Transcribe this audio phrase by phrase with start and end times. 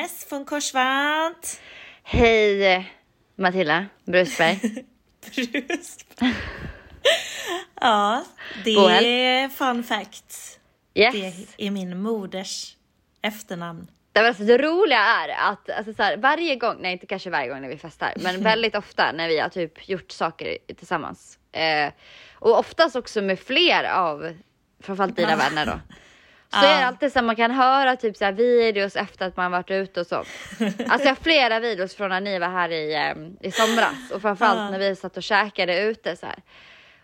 [0.00, 1.60] Agnes von Korsvant.
[2.02, 2.90] Hej
[3.36, 4.58] Matilda Brusberg.
[5.34, 6.06] Brust.
[7.80, 8.24] ja,
[8.64, 10.60] det är fun fact.
[10.94, 11.14] Yes.
[11.56, 12.76] Det är min moders
[13.22, 13.90] efternamn.
[14.12, 17.48] Det, alltså, det roliga är att alltså, så här, varje gång, nej inte kanske varje
[17.48, 21.38] gång när vi festar, men väldigt ofta när vi har typ gjort saker tillsammans.
[21.52, 21.92] Eh,
[22.34, 24.36] och oftast också med fler av
[24.82, 25.80] framförallt dina vänner då.
[26.52, 29.36] Så är det alltid så att man kan höra typ så här videos efter att
[29.36, 30.16] man varit ute och så.
[30.88, 34.22] Alltså jag har flera videos från när ni var här i, eh, i somras och
[34.22, 36.38] framförallt när vi satt och käkade ute så här.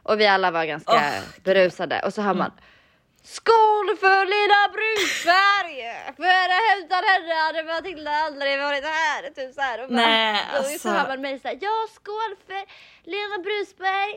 [0.02, 1.22] Och vi alla var ganska Mm.
[1.44, 2.52] berusade och så hör man
[3.22, 5.76] Skål för lilla Brusberg!
[6.16, 6.48] För
[6.84, 9.22] utan henne hade Matilda aldrig varit här.
[9.30, 9.82] Typ så här.
[9.82, 10.78] Och bara, Nej, och alltså.
[10.78, 12.62] så hör man mig säga ja skål för
[13.10, 14.12] Lena Brusberg.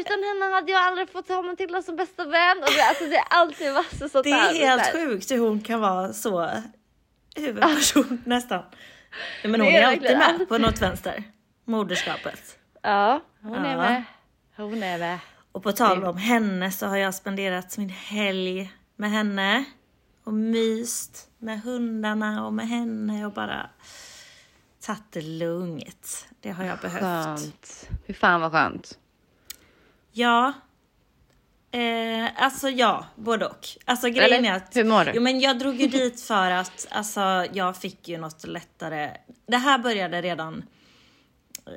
[0.00, 2.58] Utan henne hade jag aldrig fått ha Matilda som bästa vän.
[2.58, 4.50] Och det, alltså, det är alltid massa sånt Det där.
[4.50, 4.92] är helt här.
[4.92, 6.50] sjukt hur hon kan vara så
[7.36, 8.62] huvudperson nästan.
[9.42, 11.24] Nej, Men hon Det är är alltid med på något vänster.
[11.64, 12.58] Moderskapet.
[12.82, 13.76] Ja, hon är Ja.
[13.78, 14.02] med.
[14.56, 15.18] Hon är med.
[15.52, 19.64] Och på tal om henne så har jag spenderat min helg med henne.
[20.24, 23.70] Och myst med hundarna och med henne och bara
[24.86, 26.26] tagit det lugnt.
[26.40, 27.02] Det har jag behövt.
[27.02, 27.88] Skönt.
[28.06, 28.98] Fy fan vad skönt.
[30.16, 30.52] Ja.
[31.70, 33.66] Eh, alltså ja, både och.
[33.84, 34.76] Alltså grejen Eller, är att...
[34.76, 35.12] hur mår du?
[35.14, 39.16] Jo men jag drog ju dit för att alltså, jag fick ju något lättare.
[39.46, 40.64] Det här började redan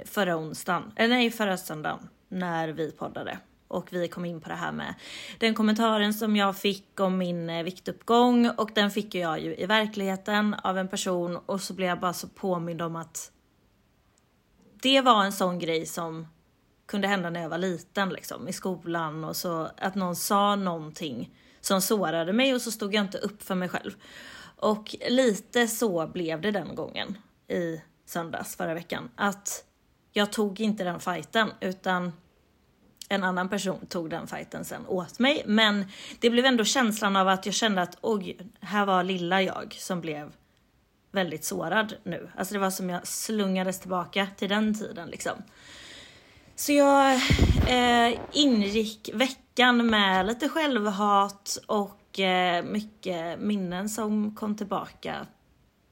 [0.05, 3.39] förra onsdagen, eller nej förra söndagen när vi poddade.
[3.67, 4.94] Och vi kom in på det här med
[5.39, 9.66] den kommentaren som jag fick om min eh, viktuppgång och den fick jag ju i
[9.66, 13.31] verkligheten av en person och så blev jag bara så påmind om att
[14.81, 16.27] det var en sån grej som
[16.89, 21.35] kunde hända när jag var liten liksom i skolan och så att någon sa någonting
[21.61, 23.91] som sårade mig och så stod jag inte upp för mig själv.
[24.55, 27.17] Och lite så blev det den gången
[27.47, 29.63] i söndags förra veckan att
[30.11, 32.13] jag tog inte den fighten utan
[33.09, 35.44] en annan person tog den fighten sen åt mig.
[35.45, 35.85] Men
[36.19, 40.01] det blev ändå känslan av att jag kände att oj, här var lilla jag som
[40.01, 40.31] blev
[41.11, 42.29] väldigt sårad nu.
[42.35, 45.44] Alltså det var som jag slungades tillbaka till den tiden liksom.
[46.59, 47.15] Så jag
[47.67, 55.27] eh, ingick veckan med lite självhat och eh, mycket minnen som kom tillbaka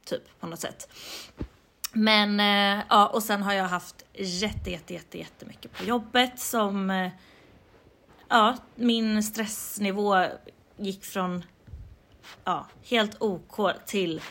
[0.06, 0.90] typ på något sätt.
[1.94, 6.90] Men eh, ja, och sen har jag haft jätte, jätte, jätte, jättemycket på jobbet som
[6.90, 7.10] eh,
[8.30, 10.26] ja, min stressnivå
[10.78, 11.44] gick från
[12.44, 14.22] ja, helt OK till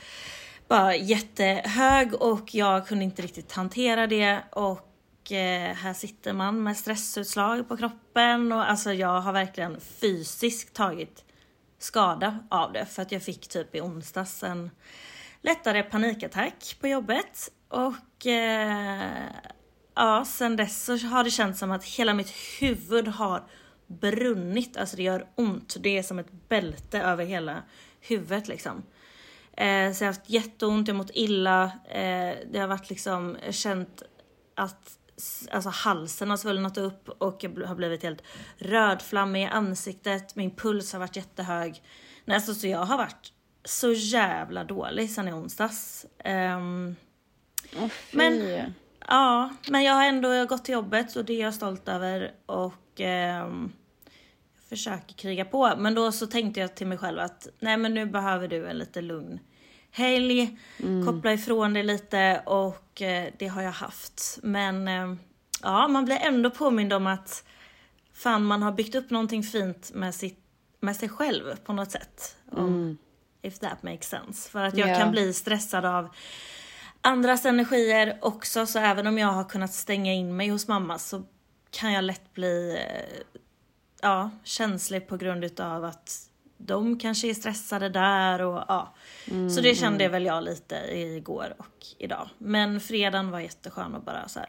[0.69, 4.86] bara jättehög och jag kunde inte riktigt hantera det och
[5.33, 11.25] Eh, här sitter man med stressutslag på kroppen och alltså jag har verkligen fysiskt tagit
[11.79, 14.71] skada av det för att jag fick typ i onsdags en
[15.43, 19.27] lättare panikattack på jobbet och eh,
[19.95, 23.43] ja, sen dess så har det känts som att hela mitt huvud har
[23.87, 25.77] brunnit, alltså det gör ont.
[25.81, 27.63] Det är som ett bälte över hela
[28.01, 28.83] huvudet liksom.
[29.53, 31.65] Eh, så jag har haft jätteont, jag har mått illa.
[31.89, 34.03] Eh, det har varit liksom, känt
[34.55, 34.99] att
[35.51, 38.23] alltså, halsen har svullnat upp och jag har blivit helt
[38.59, 40.37] rödflammig i ansiktet.
[40.37, 41.83] Min puls har varit jättehög.
[42.25, 43.33] Nej, alltså, så jag har varit
[43.65, 46.07] så jävla dålig sen i onsdags.
[47.79, 48.17] Åh, fy.
[48.17, 48.73] Men-
[49.09, 53.01] Ja, men jag har ändå gått till jobbet och det är jag stolt över och
[53.01, 53.71] jag
[54.69, 55.73] försöker kriga på.
[55.79, 58.79] Men då så tänkte jag till mig själv att nej men nu behöver du en
[58.79, 59.41] lite lugn
[59.97, 60.59] helg,
[61.07, 64.39] koppla ifrån dig lite och eh, det har jag haft.
[64.43, 65.15] Men eh,
[65.63, 67.45] ja, man blir ändå påmind om att
[68.15, 70.39] fan man har byggt upp någonting fint med, sitt,
[70.81, 72.37] med sig själv på något sätt.
[72.53, 72.99] Om,
[73.43, 74.51] If that makes sense.
[74.51, 74.95] För att jag Ja.
[74.99, 76.09] kan bli stressad av
[77.01, 78.67] andras energier också.
[78.67, 81.23] Så även om jag har kunnat stänga in mig hos mamma så
[81.71, 83.23] kan jag lätt bli eh,
[84.03, 86.26] ja, känslig på grund utav att
[86.57, 88.95] de kanske är stressade där och ja.
[89.55, 92.29] Så det kände väl jag lite igår och idag.
[92.39, 94.49] Men fredagen var jätteskön att bara så här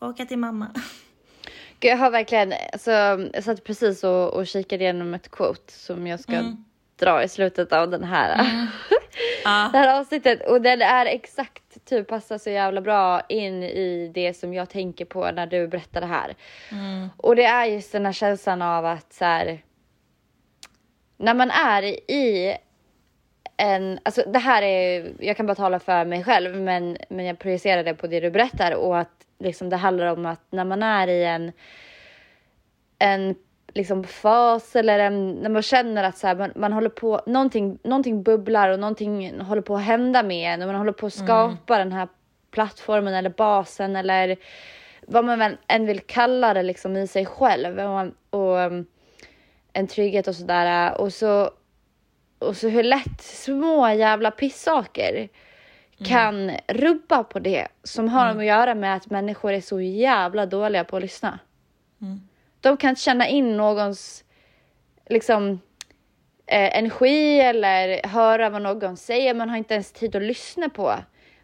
[0.00, 0.66] åka till mamma.
[1.80, 2.90] Gud, jag har verkligen, alltså,
[3.32, 6.32] jag satt precis och, och kikade igenom ett quote som jag ska
[6.96, 8.36] dra i slutet av den här,
[9.44, 9.68] Ja.
[9.72, 10.48] det här avsnittet.
[10.48, 15.04] Och den är exakt, typ passar så jävla bra in i det som jag tänker
[15.04, 16.34] på när du berättar det här.
[17.16, 19.62] Och det är just den här känslan av att så här,
[21.16, 22.56] när man är i
[23.56, 27.38] en, alltså det här är, jag kan bara tala för mig själv men, men jag
[27.38, 30.82] projicerar det på det du berättar och att liksom det handlar om att när man
[30.82, 31.52] är i en,
[32.98, 33.34] en
[33.74, 37.78] liksom fas eller en, när man känner att så här, man, man håller på, någonting,
[37.82, 41.14] någonting bubblar och någonting håller på att hända med en och man håller på att
[41.14, 42.08] skapa den här
[42.50, 44.36] plattformen eller basen eller
[45.06, 47.78] vad man än vill kalla det liksom i sig själv.
[47.78, 48.86] Och, och um,
[49.74, 51.50] en trygghet och sådär och så
[52.38, 55.28] och så hur lätt små jävla pissaker
[56.04, 60.84] kan rubba på det som har att göra med att människor är så jävla dåliga
[60.84, 61.38] på att lyssna.
[62.60, 64.24] De kan känna in någons
[65.08, 65.60] liksom
[66.46, 69.34] eh, energi eller höra vad någon säger.
[69.34, 70.94] Man har inte ens tid att lyssna på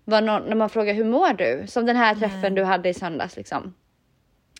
[0.05, 1.67] vad någon, när man frågar hur mår du?
[1.67, 3.75] Som den här träffen du hade i söndags liksom.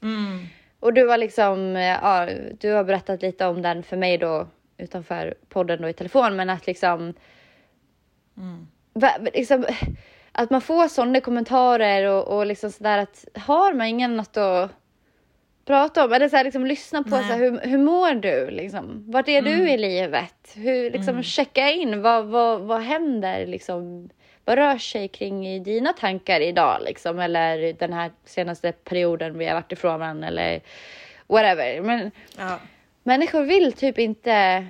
[0.03, 0.47] Mm.
[0.81, 2.29] Och du var liksom, ja,
[2.61, 4.49] du har berättat lite om den för mig då
[4.79, 7.15] utanför podden då i telefon, men att liksom,
[8.93, 9.65] va, liksom
[10.33, 14.71] att man får sådana kommentarer och, och liksom sådär att har man ingen något att
[15.65, 19.05] prata om eller så här, liksom lyssna på så här, hur, hur mår du liksom?
[19.07, 20.53] Vart är du i livet?
[20.55, 24.11] Hur liksom checka in vad, vad, vad händer liksom?
[24.51, 27.19] Vad rör sig kring i dina tankar idag liksom?
[27.19, 30.61] Eller den här senaste perioden vi har varit ifrån varandra eller
[31.27, 31.81] whatever.
[31.81, 32.59] Men Ja.
[33.03, 34.67] människor vill typ inte.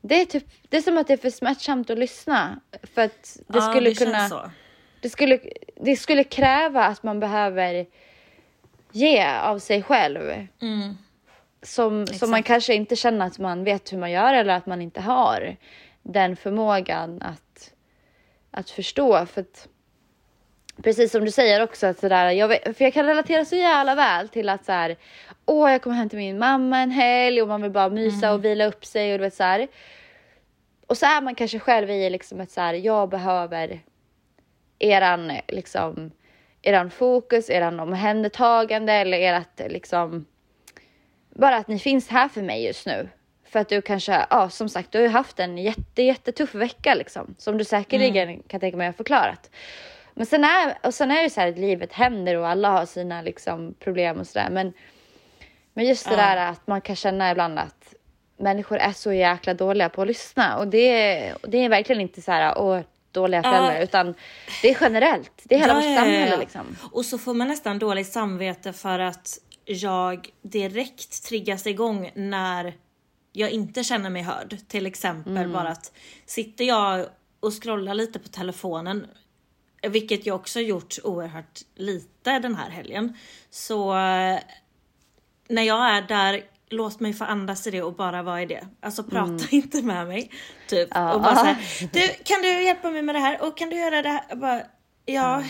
[0.00, 2.60] Det är typ, det är som att det är för smärtsamt att lyssna
[2.94, 4.28] för att det ja, skulle det kunna.
[4.28, 4.50] så.
[5.00, 5.40] Det skulle,
[5.76, 7.86] det skulle kräva att man behöver
[8.92, 10.46] ge av sig själv.
[10.62, 10.96] Mm.
[11.62, 14.82] Som, som man kanske inte känner att man vet hur man gör eller att man
[14.82, 15.56] inte har
[16.02, 17.42] den förmågan att,
[18.50, 19.26] att förstå.
[19.26, 19.68] För att,
[20.82, 23.94] precis som du säger också, att sådär, jag, vet, för jag kan relatera så jävla
[23.94, 24.96] väl till att så här,
[25.46, 28.44] åh jag kommer hem till min mamma en helg och man vill bara mysa och
[28.44, 29.68] vila upp sig och du vet så här.
[30.86, 33.80] Och så är man kanske själv i liksom ett så här, jag behöver
[34.78, 36.10] eran liksom
[36.62, 40.26] eran fokus, eran omhändertagande eller ert liksom
[41.30, 43.08] bara att ni finns här för mig just nu.
[43.50, 46.94] För att du kanske, ja som sagt, du har ju haft en jätte, jättetuff vecka
[46.94, 47.34] liksom.
[47.38, 49.50] Som du säkerligen kan tänka mig har förklarat.
[50.14, 52.70] Men sen är, och sen är det ju så här att livet händer och alla
[52.70, 54.48] har sina liksom problem och sådär.
[54.50, 54.72] Men,
[55.74, 56.16] men just det Ja.
[56.16, 57.94] där att man kan känna ibland att
[58.36, 60.56] människor är så jäkla dåliga på att lyssna.
[60.58, 62.80] Och det, och det är verkligen inte så här, åh,
[63.12, 63.50] dåliga Ja.
[63.50, 63.80] föräldrar.
[63.82, 64.14] Utan
[64.62, 65.32] det är generellt.
[65.44, 66.36] Det är hela Ja, vårt ja, ja, samhälle ja.
[66.40, 66.76] liksom.
[66.92, 72.74] Och så får man nästan dåligt samvete för att jag direkt triggas igång när
[73.32, 74.56] jag inte känner mig hörd.
[74.68, 75.52] Till exempel Mm.
[75.52, 75.92] bara att
[76.26, 77.06] sitter jag
[77.40, 79.06] och scrollar lite på telefonen,
[79.88, 83.16] vilket jag också gjort oerhört lite den här helgen.
[83.50, 84.38] Så eh,
[85.48, 88.66] när jag är där, låt mig få andas i det och bara vara i det.
[88.80, 90.30] Alltså prata inte med mig.
[90.68, 90.88] Typ.
[90.94, 91.12] Ja.
[91.14, 91.56] Och bara så här,
[91.92, 93.42] du kan du hjälpa mig med det här?
[93.46, 94.24] Och kan du göra det här?
[94.28, 94.62] Jag bara,
[95.06, 95.42] ja.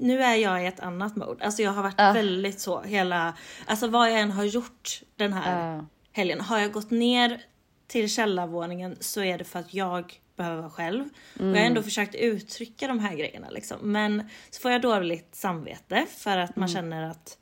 [0.00, 1.44] Nu är jag i ett annat mode.
[1.44, 2.12] Alltså jag har varit Ja.
[2.12, 3.34] väldigt så hela,
[3.66, 5.84] alltså vad jag än har gjort den här Ja.
[6.18, 6.40] Helgen.
[6.40, 7.42] Har jag gått ner
[7.86, 11.04] till källarvåningen så är det för att jag behöver vara själv.
[11.34, 13.92] Och jag har ändå försökt uttrycka de här grejerna liksom.
[13.92, 17.38] Men så får jag dåligt samvete för att man känner att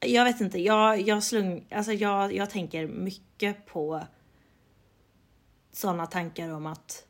[0.00, 4.06] jag vet inte, jag, jag slung, alltså jag, jag tänker mycket på
[5.72, 7.04] sådana tankar om att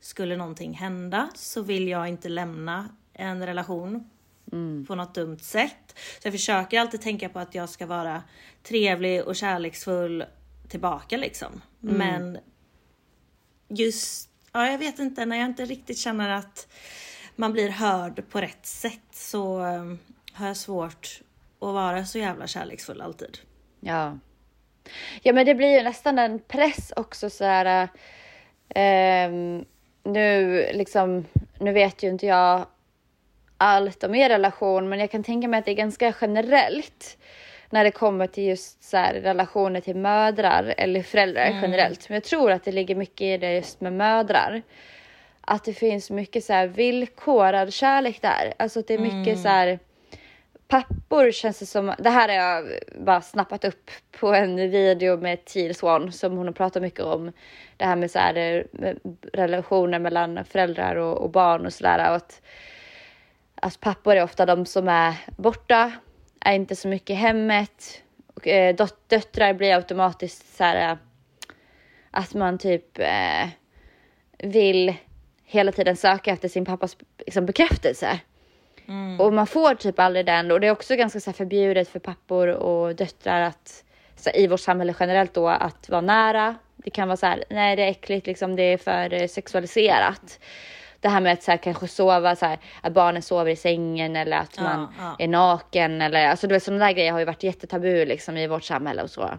[0.00, 4.10] skulle någonting hända så vill jag inte lämna en relation
[4.86, 5.98] på något dumt sätt.
[6.20, 8.22] Så jag försöker alltid tänka på att jag ska vara
[8.62, 10.24] trevlig och kärleksfull
[10.68, 11.62] tillbaka liksom.
[11.80, 12.38] Men
[13.68, 16.68] just, ja jag vet inte, när jag inte riktigt känner att
[17.36, 19.58] man blir hörd på rätt sätt så,
[20.32, 21.20] har jag svårt
[21.60, 23.38] att vara så jävla kärleksfull alltid.
[23.80, 24.18] Ja.
[25.22, 27.88] Ja men det blir ju nästan en press också så här.
[28.68, 29.64] ehm,
[30.04, 31.26] nu liksom,
[31.60, 32.66] nu vet ju inte jag
[33.56, 37.18] allt om er relation, men jag kan tänka mig att det är ganska generellt
[37.72, 42.08] när det kommer till just så här, relationer till mödrar eller föräldrar generellt.
[42.08, 44.62] Men jag tror att det ligger mycket i det just med mödrar.
[45.40, 48.54] Att det finns mycket så här villkorad kärlek där.
[48.56, 49.78] Alltså att det är mycket så här
[50.68, 55.44] pappor känns det som, det här har jag bara snappat upp på en video med
[55.44, 57.32] Teal Swan som hon har pratat mycket om.
[57.76, 58.94] Det här med så här, eh,
[59.32, 61.98] relationer mellan föräldrar och, och barn och sådär.
[61.98, 62.42] Att,
[63.54, 65.92] att pappor är ofta de som är borta,
[66.44, 68.02] är inte så mycket i hemmet.
[68.34, 70.96] Och, eh, dot- döttrar blir automatiskt så här eh,
[72.10, 73.48] att man typ eh,
[74.38, 74.94] vill
[75.44, 78.20] hela tiden söka efter sin pappas liksom, bekräftelse.
[79.20, 81.98] Och man får typ aldrig den och det är också ganska så här, förbjudet för
[81.98, 83.84] pappor och döttrar att
[84.26, 86.54] här, i vårt samhälle generellt då att vara nära.
[86.76, 90.40] Det kan vara så här, nej det är äckligt liksom, det är för eh, sexualiserat.
[91.02, 94.16] Det här med att så här, kanske sova så här, att barnen sover i sängen
[94.16, 95.16] eller att Ja, man ja.
[95.18, 98.46] är naken eller alltså du vet sådana där grejer har ju varit jättetabu liksom i
[98.46, 99.30] vårt samhälle och så.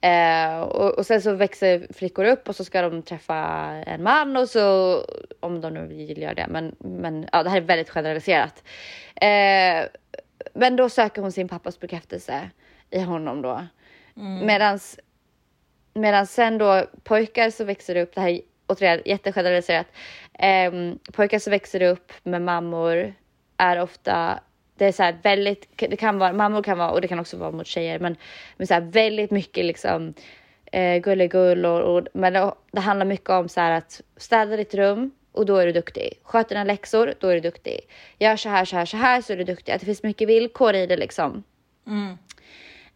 [0.00, 3.36] Eh, och, och sen så växer flickor upp och så ska de träffa
[3.86, 4.98] en man och så
[5.40, 6.46] om de nu vill göra det.
[6.48, 8.62] Men, men ja, det här är väldigt generaliserat.
[9.14, 9.88] Eh,
[10.54, 12.50] men då söker hon sin pappas bekräftelse
[12.90, 13.66] i honom då.
[14.46, 14.98] Medans,
[15.94, 18.40] medan sen då pojkar så växer det upp, det här är
[18.74, 19.86] återigen jättegeneraliserat.
[20.38, 20.72] Eh,
[21.12, 23.14] pojkar så växer upp med mammor
[23.56, 24.40] är ofta
[24.76, 27.36] det är så här väldigt, det kan vara, mammor kan vara, och det kan också
[27.36, 28.16] vara mot tjejer, men,
[28.56, 30.14] men så här väldigt mycket liksom
[30.72, 34.74] eh, gullegull och, och men det, det handlar mycket om så här att städa ditt
[34.74, 36.12] rum och då är du duktig.
[36.22, 37.80] Sköt dina läxor, då är du duktig.
[38.18, 39.72] Gör så här, så här, så här så är du duktig.
[39.72, 41.42] Att det finns mycket villkor i det liksom.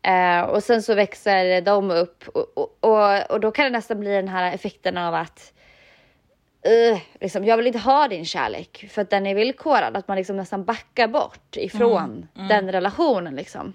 [0.02, 4.00] Eh, och sen så växer de upp och, och, och, och då kan det nästan
[4.00, 5.52] bli den här effekten av att
[6.66, 9.96] uh, liksom, jag vill inte ha din kärlek för att den är villkorad.
[9.96, 13.72] Att man liksom nästan backar bort ifrån den relationen liksom.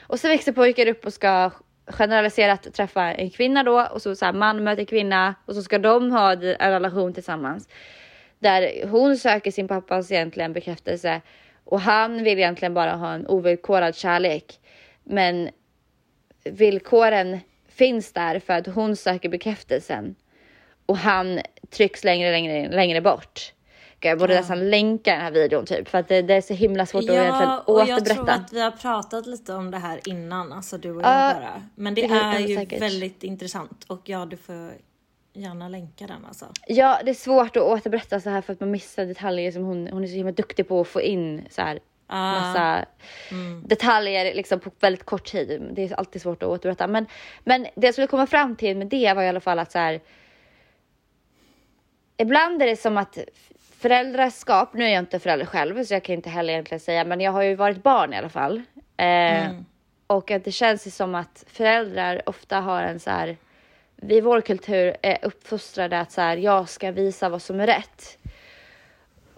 [0.00, 1.50] Och så växer pojkar upp och ska
[1.86, 5.78] generaliserat träffa en kvinna då och så, så här, man möter kvinna och så ska
[5.78, 6.40] de ha en
[6.72, 7.68] relation tillsammans.
[8.38, 11.20] Där hon söker sin pappas egentligen bekräftelse
[11.64, 14.60] och han vill egentligen bara ha en ovillkorad kärlek.
[15.04, 15.50] Men
[16.44, 17.38] villkoren
[17.68, 20.14] finns där för att hon söker bekräftelsen
[20.86, 21.40] och han
[21.70, 23.52] trycks längre, längre, längre bort.
[24.00, 26.86] Jag borde nästan länka den här videon typ för att det, det är så himla
[26.86, 28.32] svårt att egentligen Ja, och jag tror återberätta.
[28.32, 31.62] att vi har pratat lite om det här innan, alltså du och Ja, jag bara.
[31.74, 32.82] Men det det är ju säkert.
[32.82, 34.72] väldigt intressant och ja, du får
[35.34, 36.46] gärna länka den alltså.
[36.66, 39.88] Ja, det är svårt att återberätta så här för att man missar detaljer som hon,
[39.92, 41.78] hon är så himla duktig på att få in så här
[42.08, 42.32] Ah.
[42.40, 42.84] massa
[43.64, 45.68] detaljer liksom på väldigt kort tid.
[45.72, 46.86] Det är alltid svårt att återberätta.
[46.86, 47.06] Men,
[47.44, 49.78] men det jag skulle komma fram till med det var i alla fall att så
[49.78, 50.00] här.
[52.16, 53.18] Ibland är det som att
[53.78, 57.20] föräldraskap, nu är jag inte förälder själv så jag kan inte heller egentligen säga, men
[57.20, 58.62] jag har ju varit barn i alla fall.
[58.96, 59.50] Eh,
[60.06, 63.36] Och att det känns ju som att föräldrar ofta har en så här,
[64.08, 68.18] i vår kultur är uppfostrade att så här, jag ska visa vad som är rätt.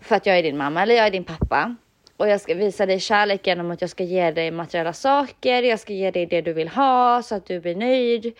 [0.00, 1.76] För att jag är din mamma eller jag är din pappa.
[2.16, 5.80] Och jag ska visa dig kärlek genom att jag ska ge dig materiella saker, jag
[5.80, 8.34] ska ge dig det du vill ha så att du blir nöjd.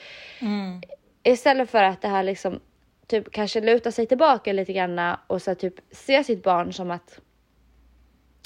[1.22, 2.60] Istället för att det här liksom
[3.08, 7.20] typ kanske luta sig tillbaka lite grann och så typ se sitt barn som att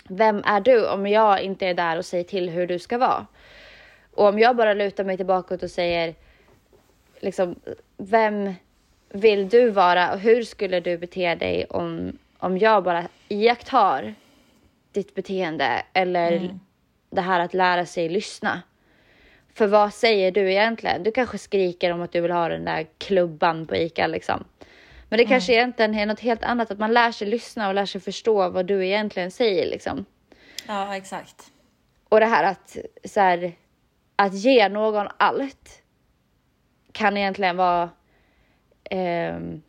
[0.09, 3.26] vem är du om jag inte är där och säger till hur du ska vara?
[4.14, 6.14] Och om jag bara lutar mig tillbaka och säger
[7.21, 7.57] liksom,
[7.97, 8.54] vem
[9.09, 14.14] vill du vara och hur skulle du bete dig om, om jag bara iakttar
[14.92, 16.59] ditt beteende eller
[17.11, 18.62] det här att lära sig lyssna.
[19.54, 21.02] För vad säger du egentligen?
[21.02, 24.45] Du kanske skriker om att du vill ha den där klubban på ICA liksom.
[25.12, 27.87] Men det kanske egentligen är något helt annat, att man lär sig lyssna och lär
[27.87, 30.04] sig förstå vad du egentligen säger liksom.
[30.66, 31.52] Ja, exakt.
[32.09, 33.52] Och det här att, så här,
[34.16, 35.83] att ge någon allt
[36.92, 37.90] kan egentligen vara...
[38.90, 39.62] ehm,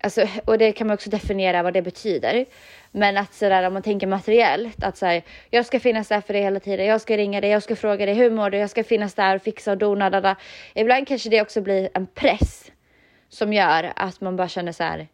[0.00, 2.46] alltså, och det kan man också definiera vad det betyder.
[2.90, 6.32] Men att sådär, om man tänker materiellt, att så här, jag ska finnas där för
[6.32, 8.70] dig hela tiden, jag ska ringa dig, jag ska fråga dig hur mår du, jag
[8.70, 10.36] ska finnas där och fixa och dona.
[10.74, 12.71] Ibland kanske det också blir en press
[13.32, 15.08] som gör att man bara känner så här.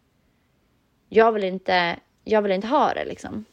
[1.09, 3.45] Jag vill inte, jag vill inte ha det liksom.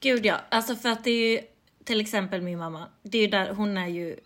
[0.00, 1.40] Gud ja, alltså för att det är ju
[1.84, 2.86] till exempel min mamma.
[3.02, 4.16] Det är ju där, hon är ju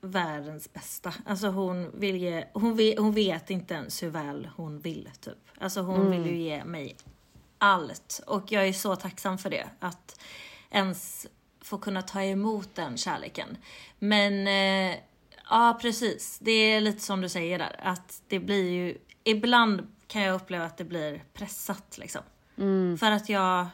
[0.00, 1.14] världens bästa.
[1.26, 5.38] Alltså hon vill ge, hon vet, hon vet inte ens hur väl hon vill typ.
[5.58, 6.96] Alltså hon vill ju ge mig
[7.58, 9.68] allt och jag är så tacksam för det.
[9.78, 10.20] Att
[10.70, 11.26] ens
[11.60, 13.56] få kunna ta emot den kärleken.
[13.98, 14.96] Men eh,
[15.50, 16.38] ja, precis.
[16.38, 20.64] Det är lite som du säger där, att det blir ju, ibland kan jag uppleva
[20.64, 22.22] att det blir pressat liksom.
[22.98, 23.66] För att jag,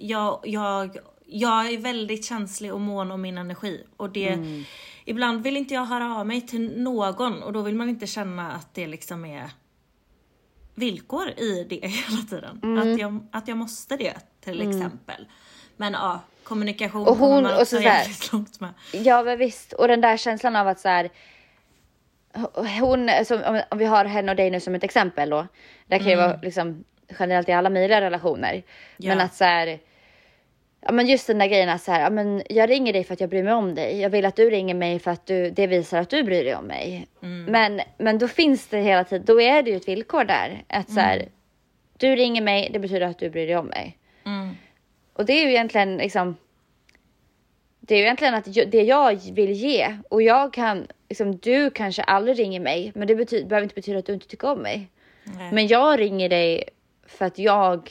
[0.00, 3.86] jag, jag, jag är väldigt känslig och mån om min energi.
[3.96, 4.38] Och det,
[5.04, 8.52] ibland vill inte jag höra av mig till någon och då vill man inte känna
[8.52, 9.50] att det liksom är
[10.74, 12.60] villkor i det hela tiden.
[12.62, 12.78] Mm.
[12.78, 15.26] Att, jag, att jag måste det till exempel.
[15.76, 18.70] Men ja, kommunikation Och hon- man och så där- jävligt långt med.
[18.92, 21.10] Ja men visst, och den där känslan av att så här,
[22.80, 25.46] hon, som, om- om vi har henne och dig nu som ett exempel då.
[25.86, 26.84] Det kan ju vara liksom
[27.18, 28.62] generellt i alla möjliga relationer.
[28.96, 29.24] Men Ja.
[29.24, 29.78] att så här,
[30.80, 33.14] ja men just den där grejen att så här, ja men jag ringer dig för
[33.14, 34.00] att jag bryr mig om dig.
[34.00, 36.54] Jag vill att du ringer mig för att du, det visar att du bryr dig
[36.54, 37.06] om mig.
[37.48, 40.64] Men, men då finns det hela tiden, då är det ju ett villkor där.
[40.68, 41.28] Att så här,
[41.98, 43.96] du ringer mig, det betyder att du bryr dig om mig.
[45.20, 46.36] Och det är ju egentligen liksom.
[47.80, 52.02] Det är ju egentligen att det jag vill ge och jag kan liksom du kanske
[52.02, 54.88] aldrig ringer mig, men det betyder, behöver inte betyda att du inte tycker om mig.
[55.24, 55.52] Nej.
[55.52, 56.64] Men jag ringer dig
[57.06, 57.90] för att jag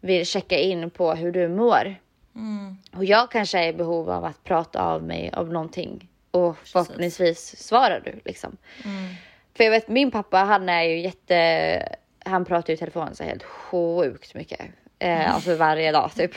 [0.00, 1.94] vill checka in på hur du mår.
[2.34, 2.76] Mm.
[2.96, 7.66] Och jag kanske är i behov av att prata av mig av någonting och förhoppningsvis
[7.66, 8.56] svarar du liksom.
[8.84, 9.14] Mm.
[9.54, 13.24] För jag vet min pappa han är ju jätte, han pratar ju i telefon så
[13.24, 14.60] helt sjukt mycket.
[14.98, 16.34] Eh, alltså varje dag typ.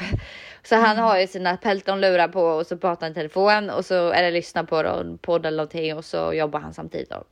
[0.64, 4.12] Så han har ju sina Pelton-lurar på och så pratar han i telefon och så
[4.12, 7.24] eller lyssnar på en podd eller någonting och så jobbar han samtidigt då.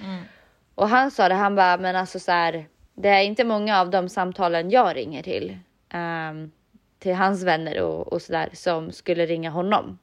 [0.00, 0.22] Mm.
[0.74, 3.90] Och han sa det, han bara, men alltså så här, det är inte många av
[3.90, 5.58] de samtalen jag ringer till,
[5.92, 6.50] ehm,
[6.98, 9.98] till hans vänner och, och sådär som skulle ringa honom.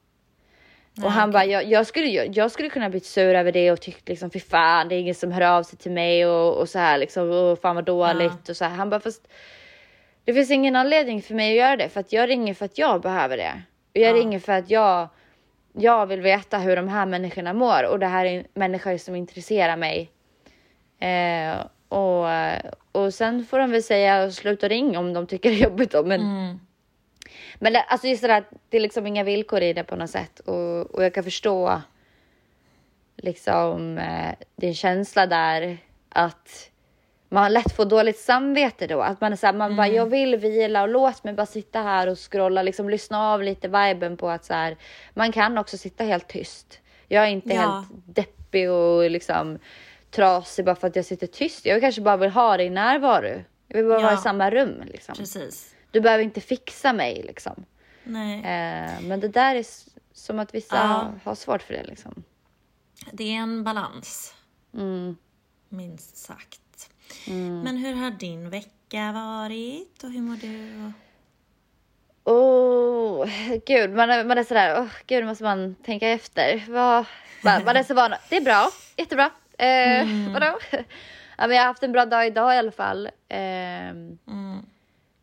[1.04, 3.82] och han bara, jag, jag, skulle, jag, jag skulle kunna bli sur över det och
[3.82, 6.70] tyckt liksom, fy fan, det är ingen som hör av sig till mig och, och
[6.70, 8.76] så här liksom, och fan vad dåligt och så här.
[8.76, 9.28] Han bara, fast
[10.32, 12.78] det finns ingen anledning för mig att göra det för att jag ringer för att
[12.78, 13.62] jag behöver det.
[13.94, 15.08] Och jag ringer för att jag,
[15.74, 19.78] jag vill veta hur de här människorna mår och det här är människor som intresserar
[19.78, 20.12] mig.
[21.00, 22.28] Eh, och,
[22.92, 26.04] och sen får de väl säga sluta ring om de tycker det är jobbigt då.
[26.04, 26.60] Men, Mm.
[27.60, 30.10] men det, alltså just det där, det är liksom inga villkor i det på något
[30.10, 30.40] sätt.
[30.40, 31.82] Och, och jag kan förstå
[33.18, 35.78] liksom eh, din känsla där
[36.10, 36.71] att
[37.34, 39.02] man lätt får dåligt samvete då.
[39.02, 42.08] Att man är såhär, man bara jag vill vila och låt mig bara sitta här
[42.08, 44.78] och scrolla, liksom lyssna av lite viben på att så här,
[45.14, 46.80] man kan också sitta helt tyst.
[47.08, 47.62] Jag är inte Ja.
[47.62, 49.60] helt deppig och liksom
[50.12, 51.66] trasig bara för att jag sitter tyst.
[51.66, 53.44] Jag kanske bara vill ha din närvaro.
[53.68, 54.06] Jag vill bara Ja.
[54.06, 55.16] vara i samma rum liksom.
[55.16, 55.76] Precis.
[55.92, 57.66] Du behöver inte fixa mig liksom.
[58.04, 58.38] Nej.
[58.40, 59.66] Eh, men det där är
[60.14, 61.12] som att vissa Ja.
[61.24, 62.24] har svårt för det liksom.
[63.12, 64.36] Det är en balans.
[64.74, 65.18] Mm.
[65.70, 66.62] Minst sagt.
[67.64, 70.92] Men hur har din vecka varit och hur mår du?
[72.24, 73.28] Oh,
[73.66, 76.64] gud, man är, man är sådär, oh, gud måste man tänka efter.
[76.70, 77.06] Vad,
[77.44, 79.30] man, man är så van, det är bra, jättebra.
[79.58, 80.58] Eh, Vadå?
[81.38, 83.10] Ja, men jag har haft en bra dag idag i alla fall.
[83.30, 84.66] Ehm, Mm.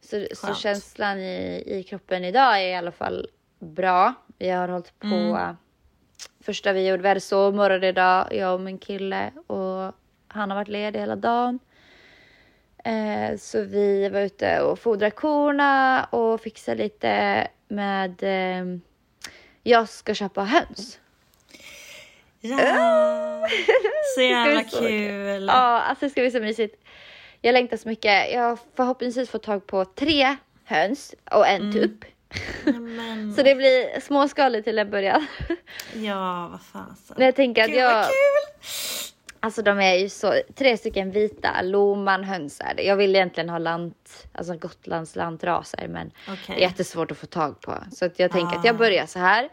[0.00, 3.26] så, så känslan i, i kroppen idag är i alla fall
[3.58, 4.14] bra.
[4.38, 5.56] Vi har hållit på.
[6.40, 9.30] Första vi gjorde, vi hade sovmorgon idag, jag och min kille.
[9.46, 9.94] Och
[10.28, 11.58] han har varit ledig hela dagen.
[12.88, 18.22] Eh, så vi var ute och fodrade korna och fixade lite med...
[18.22, 18.78] Eh,
[19.62, 20.98] jag ska köpa höns.
[22.40, 23.48] Ja!
[24.14, 25.46] Så jävla så kul!
[25.46, 26.84] Ja, alltså det ska bli så mysigt.
[27.40, 28.32] Jag längtar så mycket.
[28.32, 32.04] Jag har förhoppningsvis fått tag på tre höns och en tupp.
[32.64, 35.26] Men, Så det blir småskaligt till en början.
[35.94, 37.16] ja, vad fasen.
[37.16, 38.68] Men jag tänker att Gud vad kul!
[39.40, 42.82] Alltså de är ju så, tre stycken vita lomanhöns är det.
[42.82, 46.38] Jag vill egentligen ha lant, alltså Gotlands lantraser men Okej.
[46.46, 47.74] det är jättesvårt att få tag på.
[47.92, 48.58] Så att jag tänker Ah.
[48.58, 49.44] att jag börjar så här.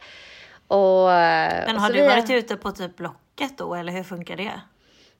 [0.67, 1.07] Och,
[1.67, 4.35] Men och har så du vi- varit ute på typ Blocket då eller hur funkar
[4.37, 4.61] det?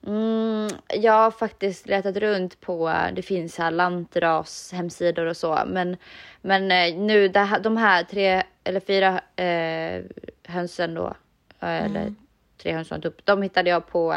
[0.07, 5.59] Mm, jag har faktiskt letat runt på, det finns här lantras hemsidor och så.
[5.67, 5.97] Men,
[6.41, 10.03] men eh, nu det de här tre eller fyra eh,
[10.47, 11.07] hönsen då,
[11.59, 12.13] eh, eller
[12.61, 14.15] tre höns och en tupp, de hittade jag på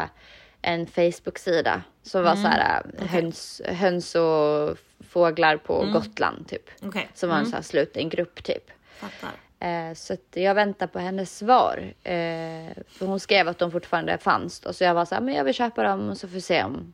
[0.61, 4.77] en Facebook-sida som var så här eh, höns, höns och
[5.09, 6.69] fåglar på Gotland typ.
[6.81, 8.71] Okej, Som var en så här sluten grupp typ.
[8.99, 9.29] fattar.
[9.61, 11.93] Eh, så jag väntar på hennes svar.
[12.03, 12.13] Eh,
[12.87, 14.73] för hon skrev att de fortfarande fanns då.
[14.73, 16.63] Så jag var så här, men jag vill köpa dem och så får vi se
[16.63, 16.93] om,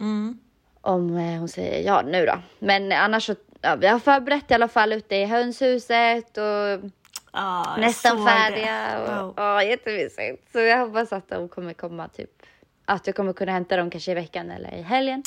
[0.00, 0.38] Mm.
[0.80, 2.38] om eh, hon säger ja nu då.
[2.58, 6.90] Men annars så, ja, vi har förberett i alla fall ute i hönshuset och
[7.32, 8.88] jag nästan färdiga.
[9.06, 9.18] det.
[9.20, 9.34] Och, Wow.
[9.36, 10.52] ja, jättemysigt.
[10.52, 12.42] Så jag hoppas att de kommer komma typ,
[12.90, 15.22] att jag kommer kunna hämta dem kanske i veckan eller i helgen.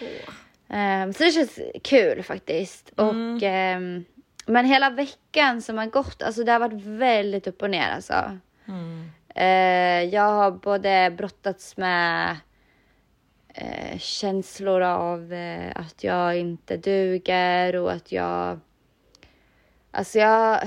[0.00, 0.34] Åh.
[0.68, 2.92] Ehm, så det känns kul faktiskt.
[2.98, 3.34] Mm.
[3.36, 4.04] Och ehm,
[4.46, 8.38] men hela veckan som har gått, alltså det har varit väldigt upp och ner alltså.
[8.68, 9.10] Mm.
[9.34, 12.36] Eh, jag har både brottats med
[13.54, 18.60] eh, känslor av eh, att jag inte duger och att jag...
[19.90, 20.60] Alltså jag...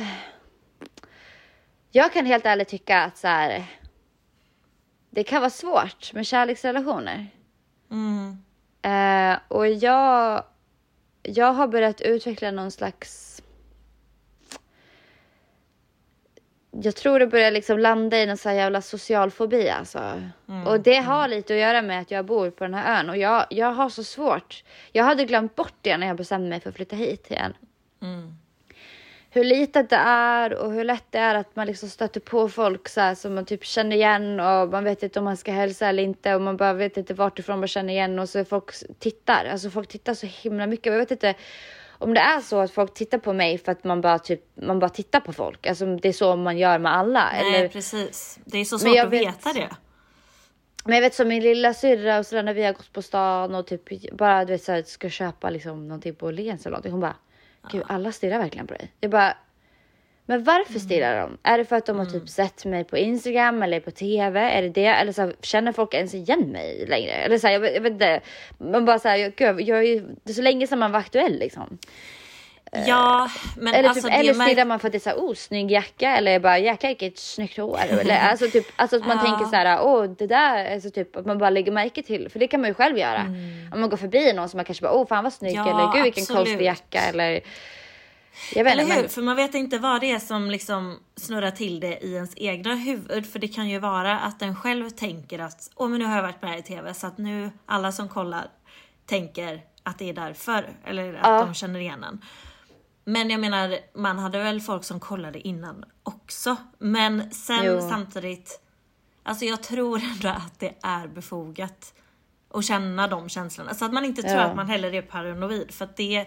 [1.91, 3.65] Jag kan helt ärligt tycka att så här,
[5.09, 7.27] det kan vara svårt med kärleksrelationer.
[7.91, 8.37] Mm.
[8.81, 10.43] Eh, och jag,
[11.23, 13.25] jag har börjat utveckla någon slags...
[16.71, 20.23] Jag tror det börjar liksom landa i någon sån jävla social fobi alltså.
[20.67, 23.17] Och det har lite att göra med att jag bor på den här ön och
[23.17, 24.63] jag, jag har så svårt.
[24.91, 27.53] Jag hade glömt bort det när jag bestämde mig för att flytta hit igen.
[28.01, 28.38] Mm.
[29.31, 32.89] Hur litet det är och hur lätt det är att man liksom stöter på folk
[32.89, 35.87] så här, som man typ känner igen och man vet inte om man ska hälsa
[35.87, 38.71] eller inte och man bara vet inte vart ifrån man känner igen och så folk
[38.99, 39.45] tittar.
[39.45, 40.91] Alltså folk tittar så himla mycket.
[40.93, 41.33] Jag vet inte
[41.97, 44.79] om det är så att folk tittar på mig för att man bara typ man
[44.79, 45.67] bara tittar på folk.
[45.67, 47.29] Alltså det är så man gör med alla.
[47.33, 48.39] Nej, eller, precis.
[48.45, 49.69] Det är så svårt att vet- veta det.
[50.85, 53.55] men jag vet som min lilla syrra och sådär när vi har gått på stan
[53.55, 56.91] och typ bara du vet så här, ska köpa liksom någonting på Åhléns eller någonting.
[56.91, 57.15] Hon bara,
[57.71, 58.91] gud alla stirrar verkligen på dig.
[58.99, 59.37] Jag bara,
[60.25, 61.37] men varför stirrar de?
[61.43, 64.39] Är det för att de har typ sett mig på Instagram eller på TV?
[64.39, 64.85] Är det det?
[64.85, 67.11] Eller så här, känner folk ens igen mig längre?
[67.11, 68.21] Eller så här, jag, vet, jag vet inte.
[68.57, 70.91] Man bara så här, jag, gud, jag är ju, det är så länge sedan man
[70.91, 71.77] var aktuell liksom.
[72.71, 75.09] Ja, men Eller, alltså typ, eller det märk- stirrar man för att det är så
[75.09, 77.79] här, oh snygg jacka eller bara jäklar vilket snyggt hår.
[77.89, 79.23] Eller alltså typ, alltså att man Ja.
[79.23, 82.29] tänker så här, åh det där, alltså typ att man bara lägger märke till.
[82.29, 83.21] För det kan man ju själv göra.
[83.73, 85.67] Om man går förbi någon som man kanske bara, åh fan vad snygg Mm.
[85.67, 87.41] Ja, eller gud vilken konstig jacka eller.
[88.55, 88.87] Eller hur?
[89.01, 89.09] men.
[89.09, 92.75] För man vet inte vad det är som liksom snurrar till det i ens egna
[92.75, 93.31] huvud.
[93.31, 96.23] För det kan ju vara att den själv tänker att åh men nu har jag
[96.23, 98.47] varit med i TV så att nu alla som kollar
[99.05, 100.69] tänker att det är därför.
[100.87, 101.39] Eller att Ja.
[101.45, 102.21] de känner igen en.
[103.11, 106.55] Men jag menar, man hade väl folk som kollade innan också.
[106.77, 107.89] Men sen Jo.
[107.89, 108.61] samtidigt,
[109.23, 111.93] alltså jag tror ändå att det är befogat
[112.53, 113.73] att känna de känslorna.
[113.73, 114.41] Så att man inte tror Ja.
[114.43, 115.71] att man heller är paranoid.
[115.71, 116.25] För att det,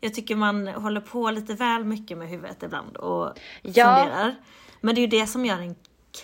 [0.00, 3.96] jag tycker man håller på lite väl mycket med huvudet ibland och Ja.
[3.96, 4.34] funderar.
[4.80, 5.76] Men det är ju det som gör en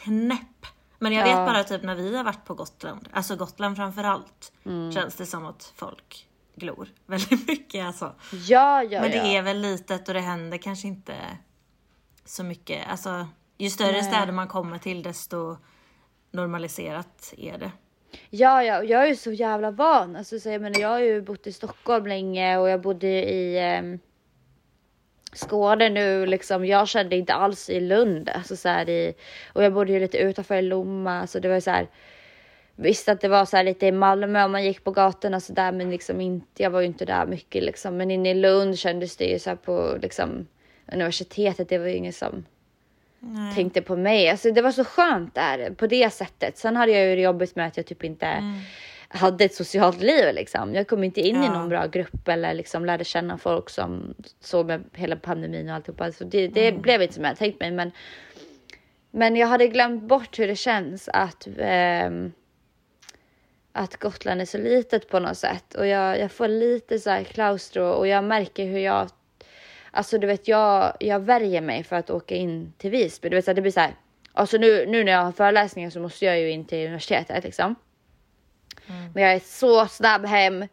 [0.04, 0.66] knäpp.
[0.98, 1.36] Men jag Ja.
[1.44, 4.92] vet bara typ när vi har varit på Gotland, alltså Gotland framförallt, Mm.
[4.92, 6.26] känns det som att folk
[6.60, 8.14] glor väldigt mycket alltså.
[8.48, 9.24] Ja ja Men det ja.
[9.24, 11.14] är väl litet och det händer kanske inte
[12.24, 12.88] så mycket.
[12.88, 14.02] Alltså, ju större Nej.
[14.02, 15.56] städer man kommer till desto
[16.30, 17.70] normaliserat är det.
[18.30, 20.16] Ja, ja, och jag är ju så jävla van.
[20.16, 23.74] Alltså, så jag, menar, jag har ju bott i Stockholm länge och jag bodde i
[23.74, 23.82] eh,
[25.32, 26.26] Skåne nu.
[26.26, 26.66] Liksom.
[26.66, 28.28] Jag kände inte alls i Lund.
[28.28, 29.14] Alltså, så här, i,
[29.52, 31.26] och jag bodde ju lite utanför Lomma.
[31.26, 31.88] Så det var ju så här,
[32.80, 35.52] visst att det var så här lite i Malmö om man gick på gatorna så
[35.52, 37.96] där, men liksom inte, jag var ju inte där mycket liksom.
[37.96, 40.46] Men inne i Lund kändes det ju så på liksom
[40.92, 42.44] universitetet, det var ju ingen som
[43.20, 43.54] Nej.
[43.54, 44.28] tänkte på mig.
[44.28, 46.58] Alltså det var så skönt där på det sättet.
[46.58, 48.54] Sen hade jag ju det jobbigt med att jag typ inte
[49.08, 50.74] hade ett socialt liv liksom.
[50.74, 51.52] Jag kom inte in i Ja.
[51.52, 56.12] någon bra grupp eller liksom lärde känna folk som så med hela pandemin och alltihopa.
[56.12, 57.70] Så det, det blev inte som jag tänkt mig.
[57.70, 57.90] Men,
[59.10, 62.32] men jag hade glömt bort hur det känns att ehm,
[63.72, 67.24] att Gotland är så litet på något sätt och jag, jag får lite så här
[67.24, 69.10] klaustro och jag märker hur jag
[69.92, 73.28] Alltså du vet jag, jag värjer mig för att åka in till Visby.
[73.28, 73.94] Du vet så här, det blir så här.
[74.32, 77.74] Alltså nu, nu när jag har föreläsningar så måste jag ju in till universitetet liksom.
[79.14, 80.66] Men jag är så snabb hem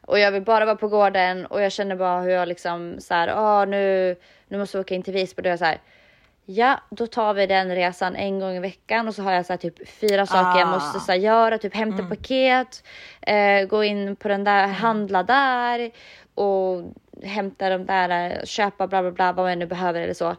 [0.00, 3.14] och jag vill bara vara på gården och jag känner bara hur jag liksom så
[3.14, 4.16] här, ah, nu,
[4.48, 5.42] nu måste jag åka in till Visby.
[5.42, 5.78] Då är jag så här,
[6.46, 9.52] ja, då tar vi den resan en gång i veckan och så har jag så
[9.52, 10.70] här, typ fyra saker jag Ah.
[10.70, 12.84] måste så här, göra, typ hämta paket,
[13.20, 15.90] eh, gå in på den där, handla där
[16.34, 20.36] och hämta de där, eh, köpa bla bla bla vad man nu behöver eller så.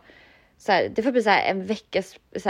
[0.58, 2.50] så här, det får bli så här en veckas så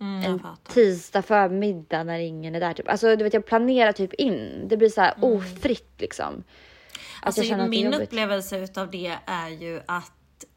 [0.00, 2.72] Mm, en jag tisdag förmiddag när ingen är där.
[2.72, 2.88] Typ.
[2.88, 4.62] Alltså du vet jag planerar typ in.
[4.68, 6.28] Det blir så här ofritt liksom.
[6.28, 6.44] Mm.
[7.22, 10.12] Alltså, jag min upplevelse utav det är ju att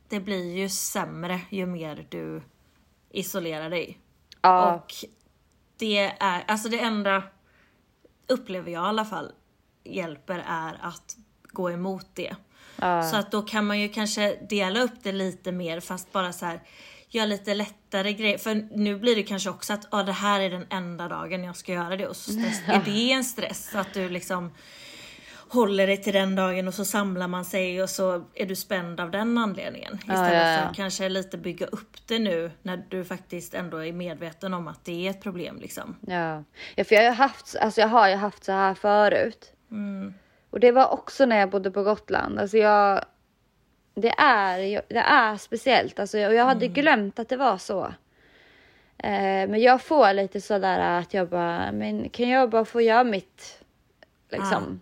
[0.10, 2.42] det blir ju sämre ju mer du
[3.12, 4.00] isolerar dig.
[4.42, 4.94] Ja, Och
[5.78, 7.24] det är, alltså det enda
[8.28, 9.32] upplever jag i alla fall
[9.84, 12.36] hjälper är att gå emot det.
[12.76, 16.34] ja, Så att då kan man ju kanske dela upp det lite mer fast bara
[16.34, 16.62] så här
[17.10, 18.38] göra lite lättare grejer.
[18.38, 21.56] För nu blir det kanske också att ah, det här är den enda dagen jag
[21.56, 23.70] ska göra det och så stress, är det en stress.
[23.72, 24.52] Så att du liksom
[25.50, 29.00] håller dig till den dagen och så samlar man sig och så är du spänd
[29.00, 29.96] av den anledningen.
[29.96, 30.62] Istället ja, ja.
[30.62, 34.68] för att kanske lite bygga upp det nu när du faktiskt ändå är medveten om
[34.68, 35.96] att det är ett problem liksom.
[36.08, 36.44] ja.
[36.76, 39.54] ja, för jag har haft, alltså jag har ju haft så här förut.
[39.72, 40.14] Mm.
[40.50, 42.40] Och det var också när jag bodde på Gotland.
[42.40, 43.06] Alltså jag,
[43.94, 46.00] Det är, det är speciellt.
[46.00, 46.74] Alltså, och jag hade Mm.
[46.74, 47.86] glömt att det var så.
[48.98, 53.04] Eh, men jag får lite sådär att jag bara, men kan jag bara få göra
[53.04, 53.64] mitt?
[54.32, 54.82] Liksom.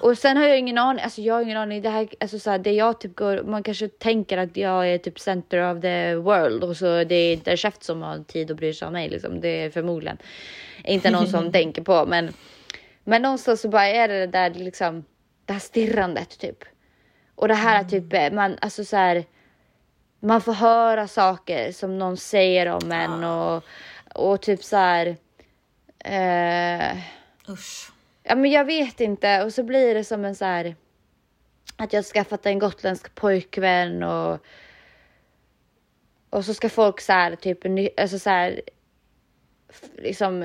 [0.00, 2.50] Och sen har jag ingen aning, alltså jag har ingen aning, det här, alltså så
[2.50, 6.14] här, det jag typ går, man kanske tänker att jag är typ center of the
[6.14, 8.92] world och så det är inte en chef som har tid att bry sig om
[8.92, 9.40] mig liksom.
[9.40, 10.18] Det är förmodligen
[10.84, 12.32] inte någon som tänker på men,
[13.04, 15.04] men någonstans så bara är det det där liksom,
[15.44, 16.64] det här stirrandet typ.
[17.34, 19.24] Och det här typ, eh, man, alltså så här,
[20.20, 23.64] man får höra saker som någon säger om en och,
[24.14, 25.16] och typ så här,
[26.04, 26.96] eh,
[27.48, 27.95] Usch.
[28.28, 29.44] Ja men jag vet inte.
[29.44, 30.76] Och så blir det som en så här
[31.76, 34.38] att jag har skaffat en gotländsk pojkvän och
[36.30, 37.58] och så ska folk så här typ
[38.00, 38.60] alltså så här
[39.96, 40.44] liksom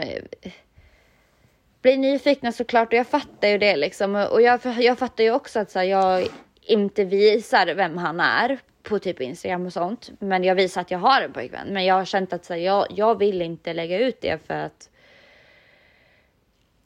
[1.82, 2.88] bli nyfikna såklart.
[2.88, 4.15] Och jag fattar ju det liksom.
[4.15, 6.28] Och jag, jag fattar ju också att så här, jag
[6.62, 10.12] inte visar vem han är på typ Instagram och sånt.
[10.20, 11.67] Men jag visar att jag har en pojkvän.
[11.67, 14.54] Men jag har känt att så här, jag, jag vill inte lägga ut det för
[14.54, 14.89] att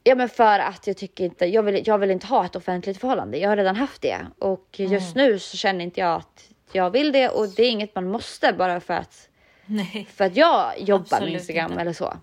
[0.08, 3.00] Ja men för att jag tycker inte, jag vill, jag vill inte ha ett offentligt
[3.00, 3.38] förhållande.
[3.38, 7.12] Jag har redan haft det och just nu så känner inte jag att jag vill
[7.12, 9.28] det och det är inget man måste bara för att,
[9.66, 10.08] Nej.
[10.14, 11.80] för att jag jobbar Absolut med Instagram inte.
[11.80, 12.16] eller så.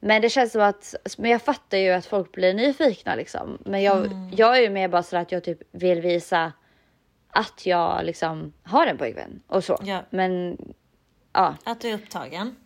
[0.00, 3.58] Men det känns som att, men jag fattar ju att folk blir nyfikna liksom.
[3.64, 4.30] Men jag, Mm.
[4.36, 6.52] jag är ju mer bara så att jag typ vill visa
[7.30, 9.78] att jag liksom har en pojkvän och så.
[9.82, 10.02] Ja.
[10.10, 10.58] Men
[11.32, 12.56] ja, Att du är upptagen.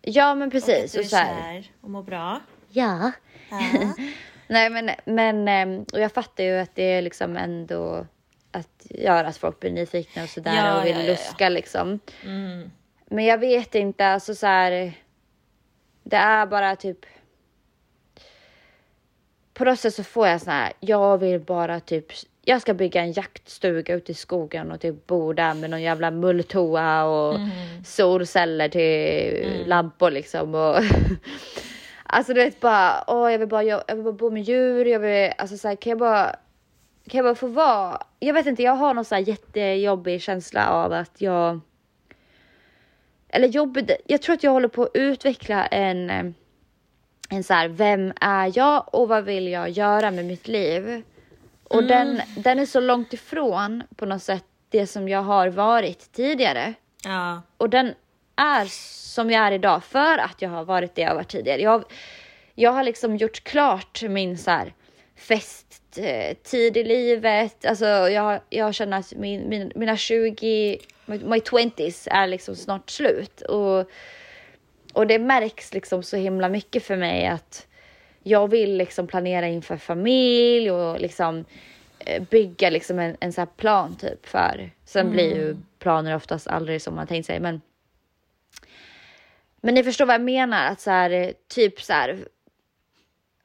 [0.00, 0.84] ja men Och precis.
[0.84, 2.40] att du Och är så här, kär och mår bra.
[2.74, 3.12] Ja.
[3.50, 3.94] Ja.
[4.48, 8.06] Nej men, men ehm, och jag fattar ju att det är liksom ändå
[8.52, 11.98] att göra att folk blir nyfikna och sådär Ja, och vill ja, ja, luska liksom.
[12.24, 12.70] Mm.
[13.06, 14.92] Men jag vet inte, alltså så här.
[16.02, 16.98] Det är bara typ.
[19.54, 20.72] På något sätt så får jag så här.
[20.80, 22.06] Jag vill bara typ.
[22.42, 26.10] Jag ska bygga en jaktstuga ute i skogen och typ bo där med någon jävla
[26.10, 27.38] mulltoa och
[27.84, 30.76] solceller till lampor liksom och.
[32.14, 33.04] alltså du vet bara.
[33.06, 33.62] Åh, jag vill bara.
[33.62, 34.84] Jag, jag vill bara bo med djur.
[34.84, 35.76] Jag vill alltså så här.
[35.76, 36.36] Kan jag bara.
[37.08, 38.02] Kan jag bara få vara.
[38.18, 38.62] Jag vet inte.
[38.62, 41.60] Jag har någon så här jättejobbig känsla av att jag
[43.34, 46.24] eller jobbigt, jag tror att jag håller på att utveckla en, eh,
[47.30, 51.02] en så här, vem är jag och vad vill jag göra med mitt liv?
[51.64, 56.12] Och den, den är så långt ifrån på något sätt det som jag har varit
[56.12, 56.74] tidigare.
[57.04, 57.42] Ja.
[57.56, 57.94] Och den
[58.36, 58.64] är
[59.14, 61.62] som jag är idag för att jag har varit det jag varit tidigare.
[61.62, 61.84] Jag,
[62.54, 64.72] jag har liksom gjort klart min så här
[65.16, 67.64] festtid i livet.
[67.64, 73.40] Alltså jag, jag känner att min, min, mina 20, my, 20s är liksom snart slut.
[73.40, 73.90] Och,
[74.92, 77.66] och det märks liksom så himla mycket för mig att
[78.22, 81.44] jag vill liksom planera inför familj och liksom
[81.98, 84.70] eh, bygga liksom en, en så här plan typ för.
[84.84, 87.60] Sen blir ju planer oftast aldrig som man tänkt sig men
[89.64, 92.28] men ni förstår vad jag menar att så här eh, typ så här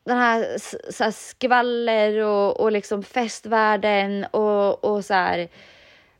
[0.03, 0.57] den här,
[0.91, 5.47] så här skvaller och, och liksom festvärlden och, och så här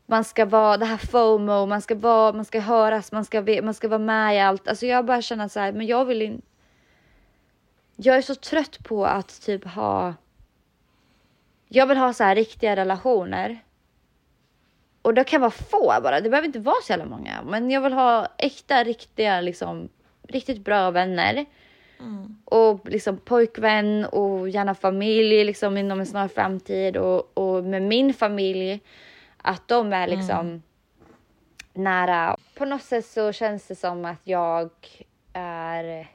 [0.06, 3.74] man ska vara det här FOMO, man ska vara, man ska höras, man ska, man
[3.74, 4.68] ska vara med i allt.
[4.68, 6.46] Alltså jag bara känner så här, men jag vill inte.
[7.96, 10.14] Jag är så trött på att typ ha.
[11.68, 13.58] Jag vill ha så här riktiga relationer.
[15.02, 17.42] Och det kan vara få bara, det behöver inte vara så jävla många.
[17.42, 19.88] Men jag vill ha äkta, riktiga, liksom
[20.28, 21.46] riktigt bra vänner.
[22.44, 28.14] Och liksom pojkvän och gärna familj liksom inom en snar framtid och, och med min
[28.14, 28.80] familj.
[29.42, 30.62] Att de är liksom
[31.72, 32.36] nära.
[32.54, 34.70] På något sätt så känns det som att jag
[35.32, 36.06] är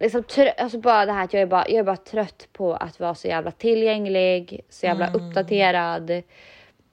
[0.00, 0.24] liksom
[0.58, 3.14] alltså bara det här att jag är bara, jag är bara trött på att vara
[3.14, 6.22] så jävla tillgänglig, så jävla uppdaterad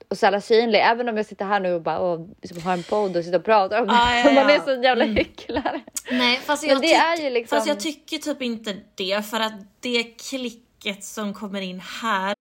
[0.09, 0.79] och så synlig.
[0.79, 3.39] Även om jag sitter här nu och bara och liksom har en podd och sitter
[3.39, 4.19] och pratar om Ja, det.
[4.19, 5.81] ja, Man är så jävla hycklare.
[6.11, 9.53] Nej, fast jag, det är ju liksom- fast jag tycker typ inte det för att
[9.79, 12.35] det klicket som kommer in här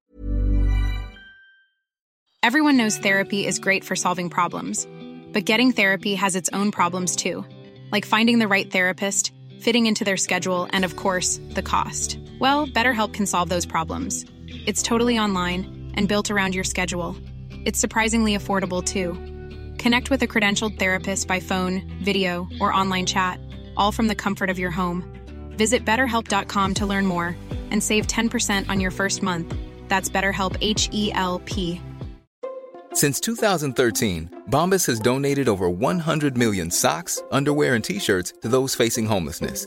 [2.47, 4.87] Everyone knows therapy is great for solving problems,
[5.33, 7.43] but getting therapy has its own problems too,
[7.91, 12.19] like finding the right therapist, fitting into their schedule, and of course, the cost.
[12.39, 14.27] Well, BetterHelp can solve those problems.
[14.67, 17.17] It's totally online and built around your schedule.
[17.65, 19.15] It's surprisingly affordable too.
[19.79, 23.41] Connect with a credentialed therapist by phone, video, or online chat,
[23.77, 25.05] all from the comfort of your home.
[25.57, 27.37] Visit betterhelp.com to learn more
[27.71, 29.55] and save 10% on your first month.
[29.89, 31.81] That's BetterHelp H E L P.
[32.93, 38.75] Since 2013, Bombas has donated over 100 million socks, underwear, and t shirts to those
[38.75, 39.67] facing homelessness.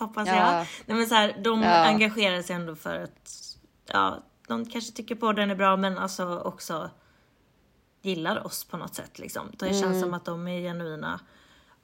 [0.00, 0.34] Hoppas Ja.
[0.34, 0.66] jag.
[0.86, 1.84] Nej, men så här, de Ja.
[1.84, 6.38] engagerar sig ändå för att ja, de kanske tycker på den är bra men alltså
[6.38, 6.90] också
[8.02, 9.50] gillar oss på något sätt liksom.
[9.58, 9.80] Det Mm.
[9.80, 11.20] känns som att de är genuina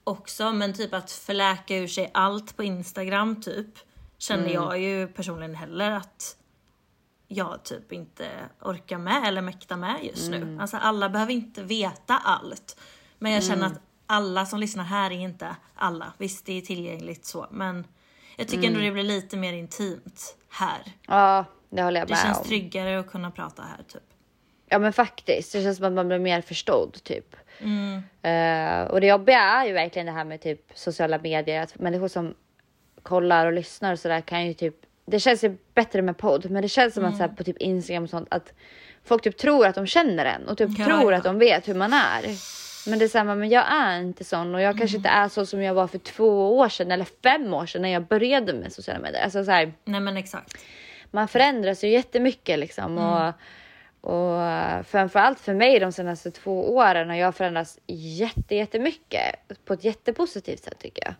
[0.04, 0.52] också.
[0.52, 3.68] Men typ att förläka ur sig allt på Instagram typ
[4.18, 4.52] känner Mm.
[4.54, 6.36] jag ju personligen heller att
[7.28, 8.28] jag typ inte
[8.60, 10.54] orkar med eller mäktar med just Mm.
[10.54, 10.60] nu.
[10.62, 12.80] Alltså alla behöver inte veta allt.
[13.18, 16.12] Men jag känner att alla som lyssnar här är inte alla.
[16.18, 17.84] Visst, det är tillgängligt så, men
[18.36, 18.74] jag tycker Mm.
[18.74, 20.78] ändå det blir lite mer intimt här.
[21.06, 22.44] Ja, det håller jag Det med känns om.
[22.44, 24.02] tryggare att kunna prata här typ.
[24.68, 27.36] Ja men faktiskt, det känns som att man blir mer förstådd typ.
[27.60, 28.02] Mm.
[28.22, 32.08] Eh, och det jobbiga är ju verkligen det här med typ sociala medier, att människor
[32.08, 32.34] som
[33.02, 34.74] kollar och lyssnar och sådär kan ju typ,
[35.06, 37.36] det känns ju bättre med podd, men det känns som att så här, Mm.
[37.36, 38.52] på typ Instagram och sånt att
[39.04, 41.18] folk typ tror att de känner en och typ Ja, tror ja.
[41.18, 42.22] att de vet hur man är.
[42.86, 44.98] Men det är samma, men jag är inte sån och jag kanske Mm.
[45.06, 47.88] inte är så som jag var för två år sedan eller fem år sedan när
[47.88, 49.24] jag började med sociala medier.
[49.24, 50.54] Alltså så här, Nej men exakt.
[51.10, 52.98] man förändras ju jättemycket liksom.
[52.98, 53.32] Och,
[54.00, 59.72] och eh, framförallt för mig de senaste två åren har jag förändrats jätte, jättemycket på
[59.74, 61.14] ett jättepositivt sätt tycker jag.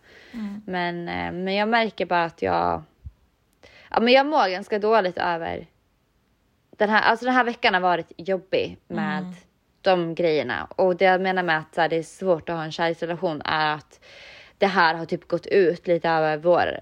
[0.65, 2.83] Men, eh, men jag märker bara att jag,
[3.89, 5.67] ja, men jag mår ganska dåligt över
[6.77, 9.33] den här, alltså den här veckan har varit jobbig med
[9.81, 10.67] de grejerna.
[10.75, 13.41] Och det jag menar med att så här, det är svårt att ha en kärleksrelation
[13.45, 13.99] är att
[14.57, 16.79] det här har typ gått ut lite över vår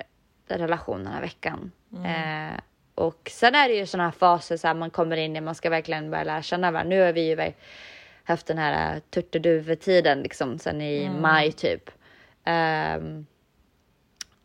[0.47, 1.71] relation den här veckan.
[2.05, 2.59] Eh,
[2.95, 5.55] och sen är det ju sådana här faser så här, man kommer in i, man
[5.55, 6.89] ska verkligen börja lära känna varandra.
[6.95, 7.53] Nu har vi ju
[8.23, 11.89] haft den här turturduvtiden liksom sen i maj typ.
[12.43, 13.25] Ehm,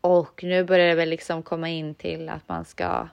[0.01, 3.09] och nu börjar det väl liksom komma in till att man ska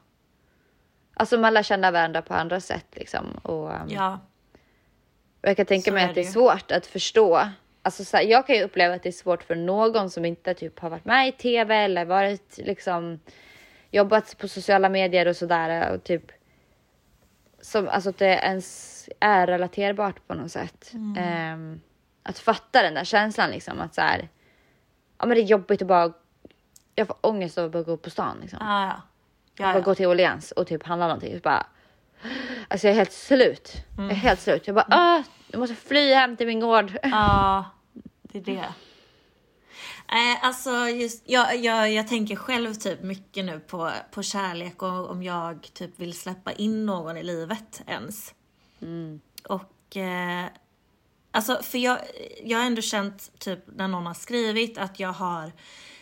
[1.19, 3.25] Alltså man lär känna varandra på andra sätt liksom.
[3.43, 4.19] Och, um, Ja.
[5.47, 7.49] Och jag kan tänka Så mig att det är svårt att förstå.
[7.81, 10.53] Alltså så här, jag kan ju uppleva att det är svårt för någon som inte
[10.53, 13.19] typ har varit med i tv eller varit liksom
[13.91, 16.31] jobbat på sociala medier och sådär och typ
[17.61, 20.91] som alltså att det ens är relaterbart på något sätt.
[20.93, 21.17] Mm.
[21.17, 21.81] Ehm,
[22.23, 24.29] att fatta den där känslan liksom att så här,
[25.17, 26.13] ja men det är jobbigt att bara
[26.95, 28.59] jag får ångest av att bara gå på stan liksom.
[28.61, 29.01] Ah, ja.
[29.57, 29.95] Bara Ja, gå ja.
[29.95, 31.35] till Åhléns och typ handla någonting.
[31.35, 31.67] Så bara,
[32.67, 33.73] alltså jag är helt slut.
[33.97, 34.67] Jag är helt slut.
[34.67, 36.97] Jag bara, ah, jag måste fly hem till min gård.
[37.03, 37.65] ja,
[38.21, 38.73] det är det.
[40.11, 45.09] Nej, alltså just, jag, jag, jag tänker själv typ mycket nu på, på kärlek och
[45.09, 48.33] om jag typ vill släppa in någon i livet ens.
[49.43, 50.45] Och eh,
[51.31, 51.99] alltså för jag,
[52.43, 55.51] jag har ändå känt typ när någon har skrivit att jag har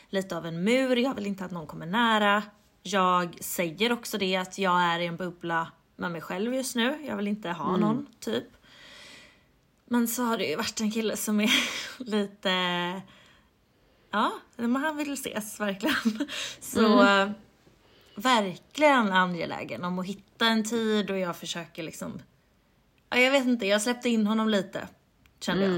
[0.10, 2.44] lite av en mur, jag vill inte att någon kommer nära.
[2.84, 7.06] Jag säger också det att jag är i en bubbla med mig själv just nu,
[7.08, 8.46] jag vill inte ha någon typ.
[9.86, 11.52] Men så har det ju varit en kille som är
[11.98, 12.52] lite
[14.12, 16.30] Ja, men han vill ses verkligen.
[16.60, 17.30] Så eh,
[18.16, 22.22] verkligen angelägen om att hitta en tid och jag försöker liksom
[23.10, 24.88] ja, Jag vet inte, jag släppte in honom lite
[25.40, 25.74] kände jag.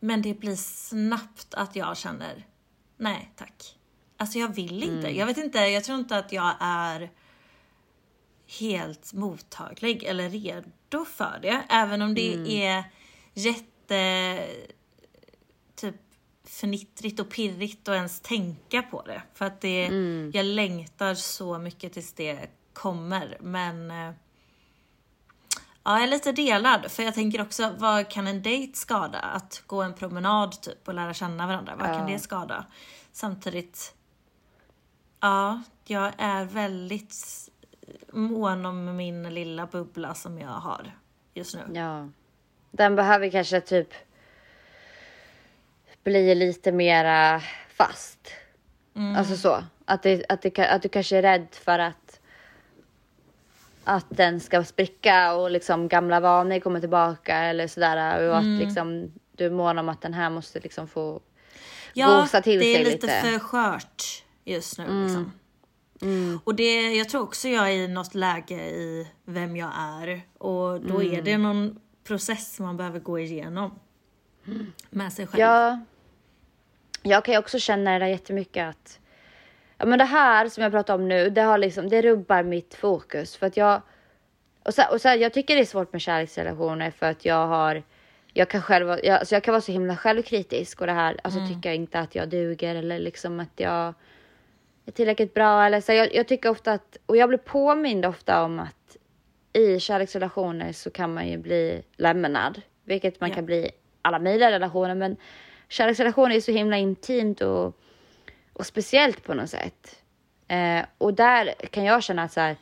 [0.00, 2.46] Men det blir snabbt att jag känner
[2.96, 3.78] nej tack.
[4.16, 5.16] Alltså jag vill inte.
[5.16, 7.10] Jag vet inte, jag tror inte att jag är
[8.46, 11.62] helt mottaglig eller redo för det.
[11.68, 12.84] Även om det är
[13.34, 14.46] jätte
[15.76, 15.96] typ
[16.46, 19.22] fnittrigt och pirrigt att ens tänka på det.
[19.34, 19.88] För att det,
[20.34, 23.36] jag längtar så mycket tills det kommer.
[23.40, 24.10] Men eh,
[25.82, 26.92] ja, jag är lite delad.
[26.92, 29.18] För jag tänker också, vad kan en dejt skada?
[29.18, 31.76] Att gå en promenad typ och lära känna varandra.
[31.76, 32.66] Vad kan det skada?
[33.12, 33.94] Samtidigt,
[35.20, 37.14] ja, jag är väldigt
[38.12, 40.98] mån om min lilla bubbla som jag har
[41.34, 41.78] just nu.
[41.78, 42.08] Ja.
[42.70, 43.94] Den behöver kanske typ
[46.04, 48.28] bli lite mera fast.
[49.16, 49.64] Alltså så.
[49.84, 52.20] Att, det, att, det, att du kanske är rädd för att
[53.84, 58.28] att den ska spricka och liksom gamla vanor kommer tillbaka eller sådär.
[58.28, 61.20] Och att liksom du är mån om att den här måste liksom få
[61.94, 63.20] gosa till det är sig lite, lite.
[63.20, 64.84] för skört just nu.
[65.04, 65.32] Liksom.
[66.44, 70.20] Och det, jag tror också jag är i något läge i vem jag är.
[70.38, 73.78] Och då är det någon process man behöver gå igenom.
[74.90, 75.40] Med sig själv.
[75.40, 75.80] Ja.
[77.02, 79.00] jag kan ju också känna det där jättemycket att
[79.78, 82.74] ja, men det här som jag pratar om nu, det har liksom, det rubbar mitt
[82.74, 83.82] fokus för att jag
[84.64, 87.82] och så, och så jag tycker det är svårt med kärleksrelationer för att jag har
[88.32, 91.40] jag kan själv jag, alltså jag kan vara så himla självkritisk och det här, alltså
[91.40, 91.54] mm.
[91.54, 93.94] tycker jag inte att jag duger eller liksom att jag
[94.86, 95.92] är tillräckligt bra eller så.
[95.92, 98.96] Jag, jag tycker ofta att, och jag blir påmind ofta om att
[99.52, 103.34] i kärleksrelationer så kan man ju bli lämnad, vilket man ja.
[103.34, 103.70] kan bli
[104.02, 105.16] alla möjliga relationer, men
[105.68, 107.80] kärleksrelationer är så himla intimt och,
[108.52, 110.02] och speciellt på något sätt.
[110.48, 112.56] Eh, och där kan jag känna att så här,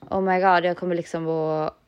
[0.00, 1.78] oh my god, jag kommer liksom att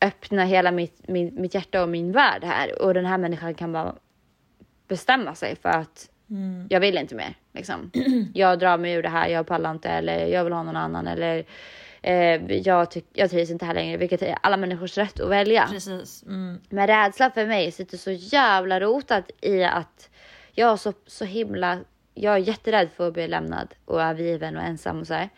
[0.00, 3.72] öppna hela mitt, min, mitt hjärta och min värld här och den här människan kan
[3.72, 3.94] bara
[4.88, 6.66] bestämma sig för att mm.
[6.70, 7.34] jag vill inte mer.
[7.52, 7.90] Liksom.
[8.34, 11.06] Jag drar mig ur det här, jag pallar inte eller jag vill ha någon annan
[11.06, 11.44] eller
[12.02, 15.66] eh, jag, tyck, jag trivs inte här längre, vilket är alla människors rätt att välja.
[15.70, 16.22] Precis.
[16.22, 16.60] Mm.
[16.68, 20.10] Men rädsla för mig sitter så jävla rotat i att
[20.52, 21.78] jag är så, så himla,
[22.14, 25.28] jag är jätterädd för att bli lämnad och övergiven och ensam och så här.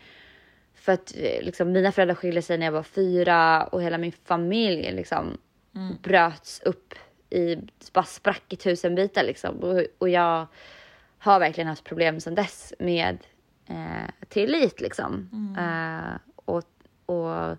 [0.75, 4.11] För att eh, liksom, mina föräldrar skilde sig när jag var fyra och hela min
[4.25, 5.37] familj liksom
[5.75, 5.95] mm.
[6.01, 6.93] bröts upp
[7.29, 7.57] i,
[7.93, 9.59] bara sprack i tusen bitar liksom.
[9.59, 10.47] Och, och jag
[11.19, 13.17] har verkligen haft problem sedan dess med
[13.67, 15.29] eh, tillit liksom.
[15.33, 15.65] Mm.
[15.65, 16.63] Eh, och,
[17.05, 17.57] och,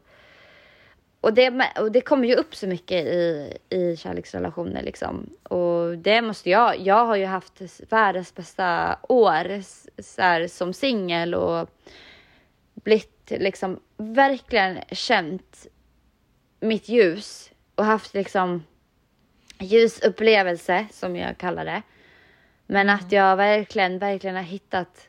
[1.21, 5.31] och, det, och det kommer ju upp så mycket i, i kärleksrelationer liksom.
[5.43, 9.63] Och det måste jag, jag har ju haft världens bästa år
[10.03, 11.71] så här, som singel och
[12.75, 15.67] blivit liksom verkligen känt
[16.61, 18.65] mitt ljus och haft liksom
[19.59, 21.83] ljusupplevelse som jag kallar det.
[22.71, 22.95] Men mm.
[22.95, 25.09] att jag verkligen, verkligen har hittat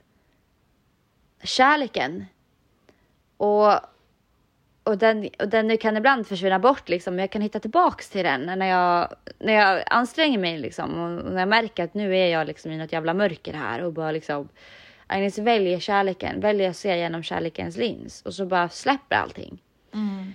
[1.43, 2.26] kärleken.
[3.38, 3.74] Och,
[4.84, 8.24] och, den, och den kan ibland försvinna bort liksom, men jag kan hitta tillbaks till
[8.24, 12.28] den när jag, när jag anstränger mig liksom och när jag märker att nu är
[12.28, 14.49] jag liksom i något jävla mörker här och bara liksom
[15.07, 19.62] Agnes väljer kärleken, väljer att se genom kärlekens lins och så bara släpper allting.
[19.93, 20.34] Mm.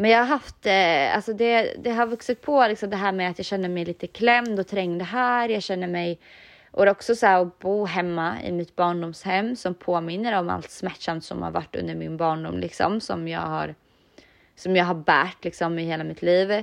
[0.00, 3.30] Men jag har haft, eh, alltså det, det har vuxit på liksom det här med
[3.30, 5.48] att jag känner mig lite klämd och trängd här.
[5.48, 6.20] Jag känner mig,
[6.70, 10.50] och det är också så här att bo hemma i mitt barndomshem som påminner om
[10.50, 13.74] allt smärtsamt som har varit under min barndom liksom, som jag har,
[14.56, 16.62] som jag har bärt liksom i hela mitt liv.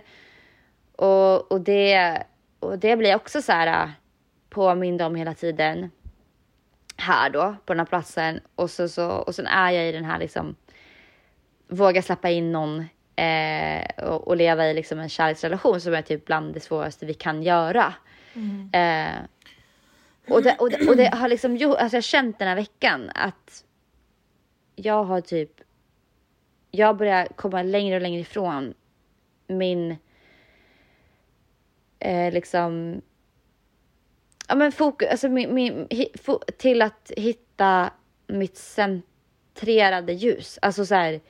[0.96, 2.24] Och, och, det,
[2.60, 3.90] och det blir också så här eh,
[4.50, 5.92] påmind om hela tiden
[6.98, 10.06] här då på den här platsen och så, så och sen är jag i den
[10.06, 10.56] här liksom
[11.68, 12.86] våga släppa in någon
[13.16, 17.14] eh, och, och, leva i liksom en kärleksrelation som är typ bland det svåraste vi
[17.14, 17.94] kan göra.
[18.34, 18.70] Mm.
[18.74, 19.22] Eh,
[20.28, 22.56] och, det, och, det, och det har liksom gjort, alltså jag har känt den här
[22.56, 23.64] veckan att
[24.76, 25.52] jag har typ,
[26.72, 28.74] jag börjar komma längre och längre ifrån
[29.48, 29.98] min
[32.00, 33.02] eh, liksom
[34.48, 35.88] ja, men fokus, alltså min, min,
[36.58, 37.92] till att hitta
[38.28, 40.60] mitt centrerade ljus.
[40.62, 41.22] Alltså så här,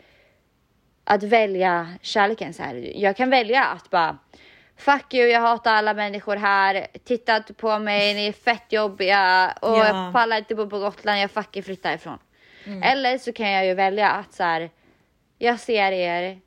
[1.05, 2.91] att välja kärleken så här.
[2.95, 4.17] Jag kan välja att bara
[4.77, 6.87] Fuck you, jag hatar alla människor här.
[7.03, 9.87] Titta inte på mig, ni är fett jobbiga och ja.
[9.87, 12.17] jag pallar inte bo på Gotland, jag fucking flyttar ifrån.
[12.65, 12.83] Mm.
[12.83, 14.69] Eller så kan jag ju välja att så här,
[15.37, 16.39] jag ser er,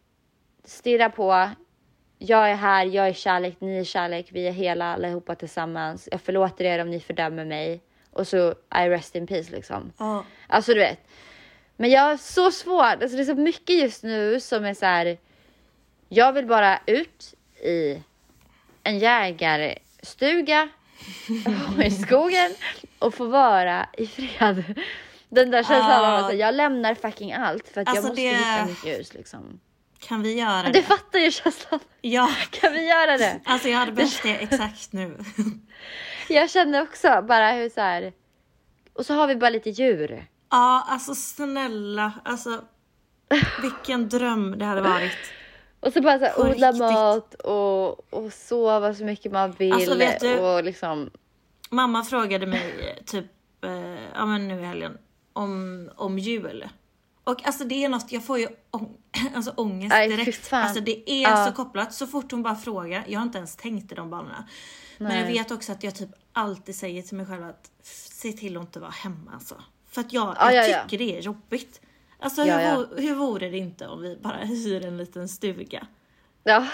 [0.65, 1.51] stirra på,
[2.19, 6.09] jag är här, jag är kärlek, ni är kärlek, vi är hela allihopa tillsammans.
[6.13, 7.81] Jag förlåter er om ni fördömer mig.
[8.11, 9.93] Och så I rest in peace liksom.
[9.99, 10.21] Oh.
[10.47, 10.99] Alltså du vet.
[11.81, 14.87] Men jag har så svårt, alltså det är så mycket just nu som är så
[14.87, 15.19] här.
[16.09, 18.03] Jag vill bara ut i
[18.83, 20.69] en jägarstuga
[21.85, 22.55] i skogen
[22.99, 24.65] och få vara i fred.
[25.29, 28.29] Den där känslan av att jag lämnar fucking allt för att alltså jag måste det...
[28.29, 29.61] hitta mitt ljus liksom.
[29.99, 30.73] Kan vi göra det?
[30.73, 31.81] Det fattar ju känslan.
[32.01, 32.31] Ja.
[32.51, 33.41] Kan vi göra det?
[33.45, 35.19] Alltså jag hade behövt det exakt nu.
[36.29, 38.13] jag kände också bara hur så här.
[38.93, 40.27] Och så har vi bara lite djur.
[40.51, 42.13] Ja, alltså snälla.
[42.25, 42.65] Alltså
[43.63, 45.19] vilken dröm det hade varit.
[45.81, 46.79] Och så bara så här, odla riktigt.
[46.79, 49.73] mat och, och sova så mycket man vill.
[49.73, 51.11] Alltså, vet du, och liksom...
[51.71, 53.27] Mamma frågade mig typ,
[53.65, 53.71] eh,
[54.15, 54.99] ja men nu i helgen,
[55.33, 56.69] om, om jul.
[57.25, 58.97] Och alltså det är något, jag får ju ång
[59.35, 60.53] alltså ångest Aj, direkt.
[60.53, 61.47] Alltså det är ja.
[61.47, 61.95] så kopplat.
[61.95, 64.49] Så fort hon bara frågar, jag har inte ens tänkt i de banorna.
[64.99, 65.09] Nej.
[65.09, 68.57] Men jag vet också att jag typ alltid säger till mig själv att se till
[68.57, 69.55] att inte vara hemma alltså.
[69.89, 71.81] För att jag, ja, jag ja, tycker det är jobbigt.
[72.19, 75.87] Alltså hur, hur vore det inte om vi bara hyr en liten stuga?
[76.45, 76.67] Ja.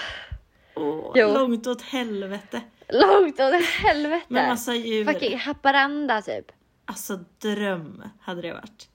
[0.75, 2.61] Åh, långt åt helvete.
[2.89, 4.27] Långt åt helvete.
[4.29, 5.05] Med massa djur.
[5.05, 6.53] Fucking Haparanda typ.
[6.85, 8.89] Alltså dröm hade det varit.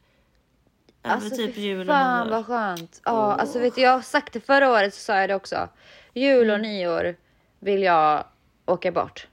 [1.04, 2.36] Över alltså typ jul och fan nyår.
[2.36, 3.02] vad skönt.
[3.06, 3.40] Ja, oh.
[3.40, 5.70] alltså vet du, jag har sagt det förra året så sa jag det också.
[6.14, 6.72] Jul och mm.
[6.72, 7.16] nyår
[7.60, 8.24] vill jag
[8.66, 9.28] åka bort.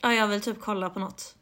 [0.00, 1.36] Ja, jag vill typ kolla på något.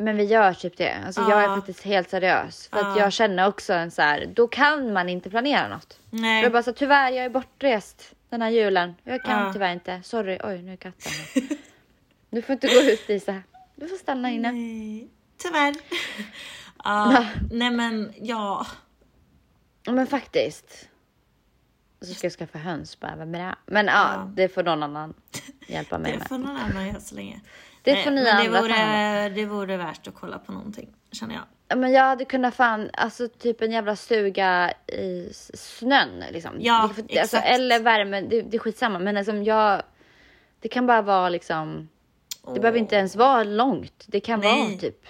[0.00, 0.94] Men vi gör typ det.
[1.06, 1.56] Alltså jag är Ja.
[1.56, 2.68] faktiskt helt seriös.
[2.68, 6.00] För att jag känner också en så här, då kan man inte planera något.
[6.10, 6.42] Nej.
[6.42, 8.94] Jag bara så tyvärr jag är bortrest den här julen.
[9.04, 9.52] Jag kan Ja.
[9.52, 10.00] tyvärr inte.
[10.04, 11.12] Sorry, oj nu är katten.
[12.32, 13.42] Du får inte gå ut Lisa.
[13.76, 14.52] Du får stanna inne.
[14.52, 15.74] Nej, tyvärr.
[16.84, 18.66] ja, nej men ja.
[19.82, 20.88] Ja, Men faktiskt.
[22.00, 23.54] Och så ska jag skaffa höns bara, vem är det?
[23.66, 24.30] Men ja, Ja.
[24.34, 25.14] det får någon annan
[25.68, 26.28] hjälpa mig Det med.
[26.28, 27.40] får någon annan göra så länge.
[27.82, 31.34] Det Nej, får ni men det vore, det vore värt att kolla på någonting, känner
[31.34, 31.44] jag.
[31.68, 36.52] Ja, Men jag hade kunnat fan, alltså typ en jävla stuga i snön liksom.
[36.58, 37.48] Ja, det, alltså, exakt.
[37.48, 38.98] Eller värme, det, det är skitsamma.
[38.98, 39.82] Men liksom jag,
[40.60, 41.88] det kan bara vara liksom,
[42.54, 44.04] det behöver inte ens vara långt.
[44.06, 44.68] Det kan Nej.
[44.68, 45.06] vara typ,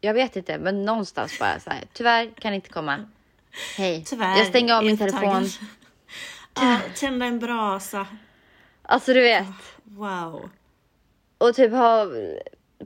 [0.00, 1.84] jag vet inte, men någonstans bara så här.
[1.92, 3.04] Tyvärr kan inte komma.
[3.76, 4.04] Hej.
[4.06, 4.38] Tyvärr.
[4.38, 5.44] jag stänger av min telefon.
[6.54, 8.06] Ja, tända en brasa.
[8.82, 9.46] Alltså du vet.
[9.84, 10.50] Wow.
[11.48, 12.06] Och typ ha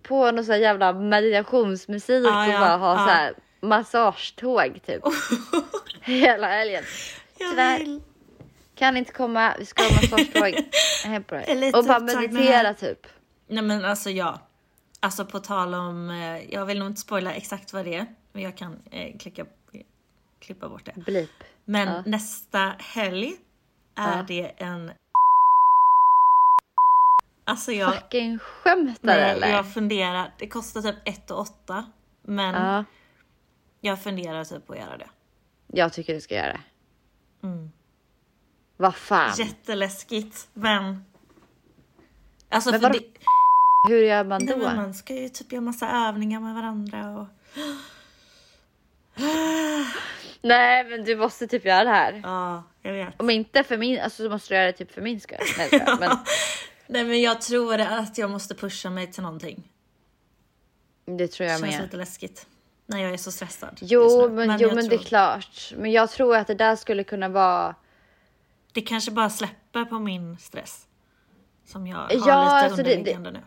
[0.02, 2.96] på någon sån jävla meditationsmusik Ja, och ja, bara ha ja.
[3.06, 5.02] så här massagetåg typ.
[6.00, 6.84] Hela helgen.
[7.38, 7.78] Jag Tyvärr.
[7.78, 8.00] vill.
[8.74, 10.54] Kan inte komma, vi ska ha massagetåg.
[11.26, 13.06] På Och bara meditera typ.
[13.46, 14.38] Nej men alltså ja.
[15.00, 18.06] Alltså på tal om, eh, jag vill nog inte spoila exakt vad det är.
[18.32, 19.46] Men jag kan eh, klicka,
[20.40, 20.92] klippa bort det.
[20.96, 21.30] Blip.
[21.64, 22.02] Men Ja.
[22.06, 23.36] nästa helg
[23.94, 24.24] är Ja.
[24.28, 24.90] det en...
[27.48, 29.48] Alltså jag, Fucking skämtar nej, eller?
[29.48, 30.34] jag funderar.
[30.38, 31.86] Det kostar typ 1 8
[32.22, 32.84] Men Ja,
[33.80, 35.08] jag funderar typ på att göra det.
[35.66, 36.60] jag tycker du ska göra det.
[37.46, 37.70] Mm.
[38.76, 39.34] Vad fan.
[39.38, 41.04] Jätteläskigt men...
[42.48, 43.00] Alltså Men för det,
[43.88, 44.66] Hur gör man nej, då?
[44.66, 47.26] men man ska ju typ göra massa övningar med varandra och...
[50.42, 52.20] Nej men du måste typ göra det här.
[52.24, 53.20] Ja, jag vet.
[53.20, 55.38] Om inte för min, alltså så måste du göra det typ för min skull.
[55.58, 55.68] Nej,
[56.00, 56.10] men
[56.88, 59.68] Nej men jag tror att jag måste pusha mig till någonting.
[61.04, 61.82] det tror jag Känns med.
[61.82, 62.46] lite läskigt.
[62.86, 63.78] När jag är så stressad.
[63.80, 64.34] Jo, nu.
[64.46, 65.72] men, jo men det tror- är klart.
[65.76, 67.74] Men jag tror att det där skulle kunna vara
[68.72, 70.86] Det kanske bara släpper på min stress.
[71.64, 73.40] Som jag har Ja, lite alltså det- det- underliggande nu.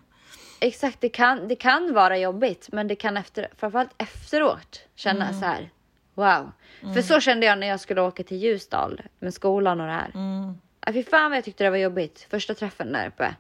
[0.60, 5.40] Exakt, det kan, det kan vara jobbigt men det kan efter, framförallt efteråt känna Mm.
[5.40, 5.70] så här.
[6.14, 6.52] Wow.
[6.94, 10.12] För så kände jag när jag skulle åka till Ljusdal med skolan och det här.
[10.14, 10.54] Mm.
[10.88, 13.36] Fy fan vad jag tyckte det var jobbigt första träffen där uppe.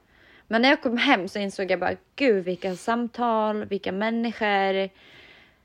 [0.48, 4.90] Men när jag kom hem så insåg jag bara gud vilka samtal, vilka människor,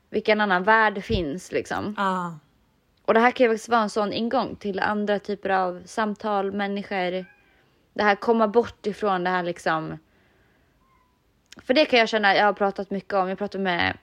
[0.09, 1.93] vilken annan värld det finns liksom.
[1.97, 2.39] Ja,
[3.05, 6.51] Och det här kan ju faktiskt vara en sån ingång till andra typer av samtal,
[6.51, 7.25] människor.
[7.93, 9.97] Det här komma bort ifrån det här liksom.
[11.57, 13.97] För det kan jag känna, jag har pratat mycket om, jag pratade med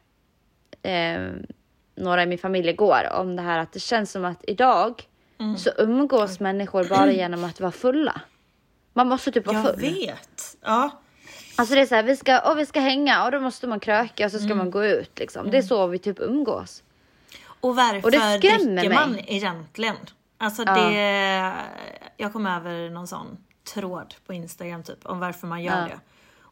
[0.82, 1.32] eh,
[1.94, 5.02] några i min familj igår om det här att det känns som att idag
[5.58, 8.20] så umgås människor bara genom att vara fulla.
[8.92, 9.80] Man måste typ vara jag full.
[9.80, 10.56] vet.
[10.62, 11.00] Ja,
[11.56, 13.80] Alltså det är så här, vi ska, och vi ska hänga och då måste man
[13.80, 14.58] kröka och så ska Mm.
[14.58, 15.50] man gå ut liksom.
[15.50, 16.82] Det är så vi typ umgås.
[17.60, 18.88] och varför Och det dricker mig.
[18.88, 19.96] man egentligen?
[20.38, 20.74] Alltså Ja.
[20.74, 21.54] det...
[22.16, 23.36] Jag kom över någon sån
[23.74, 25.78] tråd på Instagram typ om varför man gör Ja.
[25.78, 25.88] Mm.
[25.90, 26.00] det.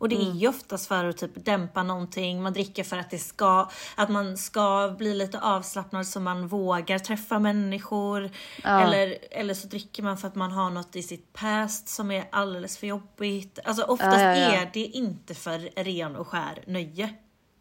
[0.02, 3.18] Och det är ju oftast för att typ dämpa någonting, man dricker för att det
[3.18, 8.30] ska, att man ska bli lite avslappnad så man vågar träffa människor.
[8.62, 8.80] Ja.
[8.80, 12.24] Eller, eller så dricker man för att man har något i sitt past som är
[12.32, 13.58] alldeles för jobbigt.
[13.64, 17.14] Alltså oftast Ja, ja, är det inte för ren och skär nöje.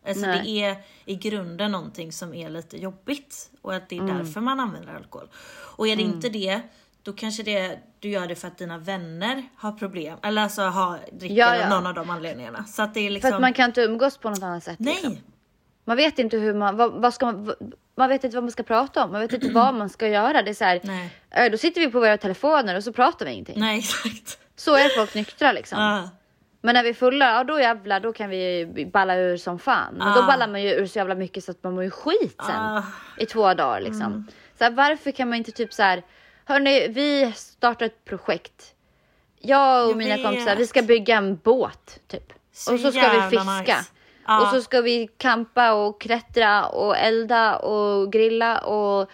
[0.07, 0.41] Alltså Nej.
[0.43, 4.09] det är i grunden någonting som är lite jobbigt och att det Mm.
[4.15, 5.27] är därför man använder alkohol.
[5.77, 6.61] Och är det inte det,
[7.04, 10.18] då kanske det, du gör det för att dina vänner har problem.
[10.24, 11.70] Eller alltså har, dricker Ja, ja.
[11.70, 12.64] någon av de anledningarna.
[12.64, 13.30] Så att det är liksom...
[13.30, 14.80] För att man kan inte umgås på något annat sätt.
[14.80, 14.93] Nej!
[14.95, 15.18] Liksom.
[15.86, 18.52] Man vet inte hur man, vad, vad ska man, vad- man vet inte vad man
[18.52, 19.12] ska prata om.
[19.12, 20.41] Man vet inte vad man ska göra.
[20.41, 21.10] Det är så här, Nej.
[21.32, 23.60] äh, då sitter vi på våra telefoner och så pratar vi ingenting.
[23.60, 24.39] Nej exakt.
[24.56, 25.82] Så är folk nyktra liksom.
[25.82, 26.10] Ja.
[26.64, 29.93] Men när vi är fulla, ja då jävlar, då kan vi balla ur som fan.
[29.93, 30.16] Men Ah.
[30.16, 32.56] då ballar man ju ur så jävla mycket så att man mår ju skit sen.
[32.62, 32.84] Ah.
[33.18, 34.28] I två dagar liksom.
[34.58, 36.04] Så här, varför kan man inte typ så här,
[36.45, 38.73] hörni, vi startar ett projekt.
[39.39, 40.25] Jag och Jag mina vet.
[40.25, 42.33] kompisar, vi ska bygga en båt typ.
[42.53, 43.59] Så och så ska vi fiska.
[43.59, 43.85] nice.
[44.27, 44.41] Ja.
[44.41, 49.09] Och så ska vi campa och klättra och elda och grilla och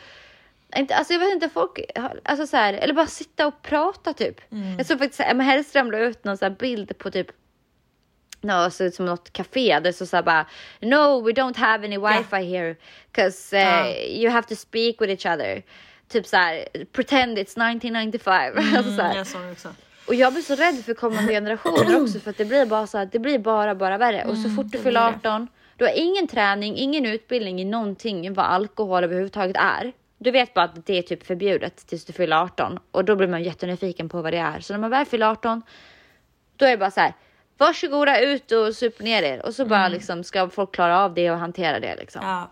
[0.75, 1.79] inte, alltså jag vet inte, folk,
[2.23, 4.51] alltså så här, eller bara sitta och prata typ.
[4.51, 4.77] Mm.
[4.77, 7.27] Jag såg faktiskt Emma Hellström la ut någon så bild på typ
[8.41, 10.45] No, så som något café där så sa bara
[10.81, 12.75] No we don't have any wifi here
[13.11, 13.87] cause uh, Ja.
[13.95, 15.63] you have to speak with each other.
[16.09, 18.53] Typ så här pretend it's 1995.
[18.77, 19.05] alltså så här.
[19.05, 19.69] Mm, jag såg det också.
[20.07, 22.97] Och jag blir så rädd för kommande generationer också för att det blir bara så
[22.97, 24.25] här, det blir bara bara värre.
[24.25, 25.29] Och så fort du fyller blir det.
[25.29, 29.93] 18, du har ingen träning, ingen utbildning i någonting vad alkohol överhuvudtaget är.
[30.17, 33.27] Du vet bara att det är typ förbjudet tills du fyller 18 och då blir
[33.27, 34.59] man jättenyfiken på vad det är.
[34.59, 35.61] Så när man väl fyller 18,
[36.55, 37.13] då är det bara så här,
[37.57, 39.45] varsågoda ut och sup ner er.
[39.45, 42.21] Och så bara liksom ska folk klara av det och hantera det liksom.
[42.25, 42.51] Ja.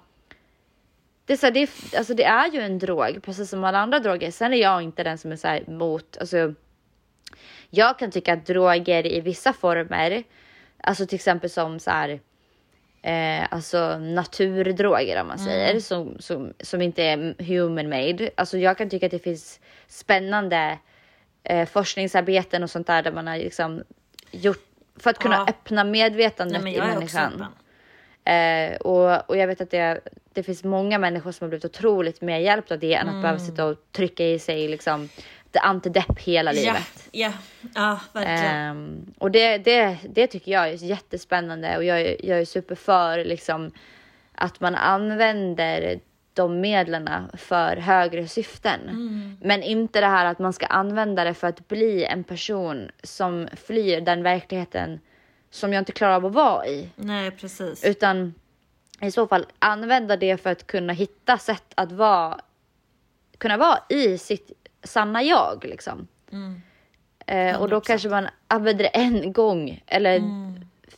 [1.26, 3.78] Det, är så här, det, är, alltså, det är ju en drog, precis som alla
[3.80, 4.32] andra droger.
[4.32, 6.54] Sen är jag inte den som är så här mot, alltså.
[7.70, 10.24] Jag kan tycka att droger i vissa former,
[10.84, 12.20] alltså till exempel som så här,
[13.02, 18.30] eh, alltså naturdroger om man säger, som, som, som inte är human made.
[18.38, 20.78] Alltså jag kan tycka att det finns spännande
[21.44, 23.84] eh, forskningsarbeten och sånt där, där man har liksom
[24.32, 24.66] gjort
[25.00, 25.46] för att kunna Ja.
[25.50, 27.46] öppna medvetandet Nej, i människan.
[28.26, 30.02] Eh, och, och jag vet att det,
[30.36, 33.40] det finns många människor som har blivit otroligt mer hjälpt av det än att behöva
[33.40, 35.10] sitta och trycka i sig liksom
[35.62, 37.10] antidepp hela Ja, livet.
[37.12, 37.32] ja,
[37.76, 38.56] ja, verkligen.
[38.56, 43.26] Ehm, och det, det, det tycker jag är jättespännande och jag, jag är super för
[43.26, 43.72] liksom
[44.36, 46.00] att man använder
[46.34, 48.80] de medlen för högre syften.
[49.42, 53.48] Men inte det här att man ska använda det för att bli en person som
[53.66, 55.00] flyr den verkligheten
[55.52, 56.90] som jag inte klarar av att vara i.
[56.96, 57.86] Nej, precis.
[57.86, 58.34] Utan
[59.02, 62.40] i så fall använda det för att kunna hitta sätt att vara,
[63.38, 64.52] kunna vara i sitt
[64.84, 66.08] sanna jag liksom.
[67.28, 67.82] Eh, och då 100%.
[67.88, 70.22] kanske man använder det en gång eller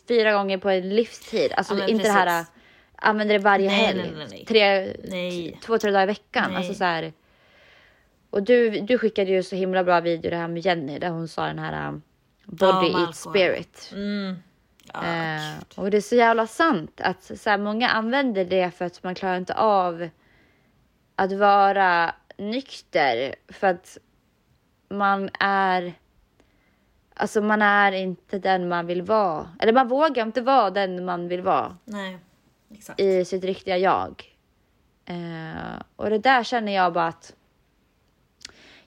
[0.08, 1.52] fyra gånger på en livstid.
[1.58, 2.54] Alltså Ja, inte det här precis.
[2.96, 4.12] använder det varje Nej, helg.
[4.16, 4.46] nej, nej.
[4.46, 5.60] Tre, Nej.
[5.64, 6.56] Två, tre dagar i veckan.
[6.56, 7.14] Alltså så här.
[8.30, 11.28] Och du, du skickade ju så himla bra video det här med Jenny där hon
[11.28, 12.02] sa den här um,
[12.46, 13.90] body Ja, eat spirit.
[13.94, 14.36] Mm.
[14.94, 19.04] Eh, och det är så jävla sant att så här, många använder det för att
[19.04, 20.10] man klarar inte av
[21.16, 23.98] att vara nykter för att
[24.90, 25.94] man är
[27.20, 29.50] Alltså man är inte den man vill vara.
[29.60, 32.18] Eller man vågar inte vara den man vill vara Nej,
[32.72, 33.00] exakt.
[33.00, 34.24] i sitt riktiga jag.
[35.06, 37.36] Eh, och det där känner jag bara att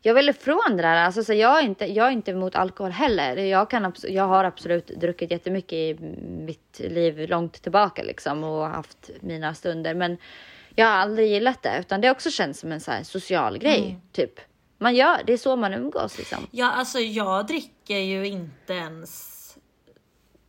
[0.03, 0.97] jag vill ifrån det där.
[0.97, 3.37] Alltså, så jag, är inte, jag är inte emot alkohol heller.
[3.37, 5.95] Jag, kan, jag har absolut druckit jättemycket i
[6.47, 9.95] mitt liv långt tillbaka liksom, och haft mina stunder.
[9.95, 10.17] Men
[10.75, 11.79] jag har aldrig gillat det.
[11.81, 13.99] Utan det också känns som en så här social grej.
[14.13, 14.41] Typ.
[14.79, 16.47] Man gör, det är så man umgås liksom.
[16.51, 19.37] Ja, alltså jag dricker ju inte ens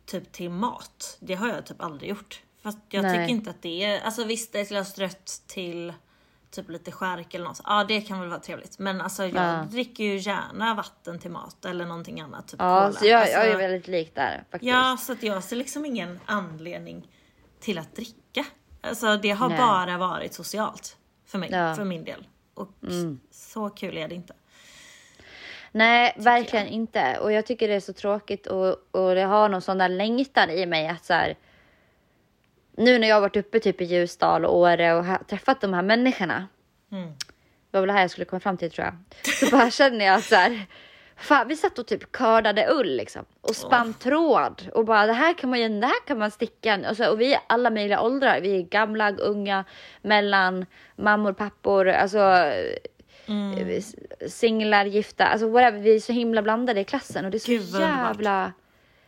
[0.06, 1.16] typ till mat.
[1.20, 2.42] Det har jag typ aldrig gjort.
[2.62, 3.12] Fast jag Nej.
[3.12, 5.92] tycker inte att det är, alltså visst ett glas rött till
[6.52, 7.60] typ lite skärk eller något.
[7.64, 8.78] Ja, det kan väl vara trevligt.
[8.78, 9.64] Men alltså jag Ja.
[9.70, 12.48] dricker ju gärna vatten till mat eller någonting annat.
[12.48, 12.92] Typ Ja, cola.
[12.92, 14.72] så jag, alltså, jag är väldigt lik där faktiskt.
[14.72, 17.08] Ja, så att jag ser liksom ingen anledning
[17.60, 18.44] till att dricka.
[18.80, 19.58] Alltså det har Nej.
[19.58, 20.96] bara varit socialt
[21.26, 21.58] för mig, Ja.
[21.58, 21.76] Mm.
[21.76, 22.26] för min del.
[22.54, 22.68] Och
[23.30, 24.34] så kul är det inte.
[25.72, 27.18] Nej, verkligen inte.
[27.18, 30.50] Och jag tycker det är så tråkigt och, och det har någon sån där längtan
[30.50, 31.36] i mig att så här.
[32.76, 35.82] Nu när jag har varit uppe typ i Ljusdal och Åre och träffat de här
[35.82, 36.48] människorna.
[36.92, 37.08] Mm.
[37.70, 38.94] Det var väl det här jag skulle komma fram till tror jag.
[39.34, 40.66] Så bara känner jag så här.
[41.16, 45.34] Fan, vi satt och typ kördade ull liksom och spann tråd och bara det här
[45.34, 48.00] kan man ju, det här kan man sticka och, så, och vi är alla möjliga
[48.00, 48.40] åldrar.
[48.40, 49.64] Vi är gamla, unga,
[50.02, 50.66] mellan,
[50.96, 52.52] mammor, pappor, alltså
[53.26, 53.82] Mm.
[54.28, 55.78] singlar, gifta, alltså whatever.
[55.78, 58.52] Vi är så himla blandade i klassen och det är så Gud, jävla...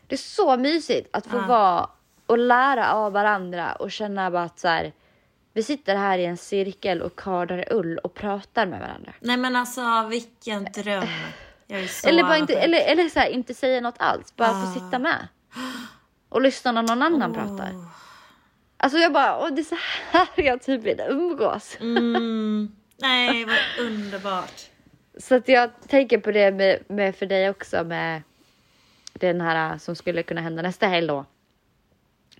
[0.06, 1.46] Det är så mysigt att få Ja.
[1.46, 1.90] vara
[2.26, 4.92] och lära av varandra och känna bara att så här,
[5.52, 9.12] vi sitter här i en cirkel och kardar ull och pratar med varandra.
[9.20, 11.08] Nej men alltså vilken dröm.
[12.04, 15.28] Eller, bara inte, eller, eller så här, inte säga något alls, bara få sitta med.
[16.28, 17.70] Och lyssna när någon annan pratar.
[18.76, 19.76] Alltså jag bara, åh, det är så
[20.10, 21.76] här jag typ vill umgås.
[21.80, 22.76] Mm.
[22.96, 24.62] Nej vad underbart.
[25.18, 28.22] Så att jag tänker på det med, med för dig också med
[29.12, 31.24] den här som skulle kunna hända nästa helg då.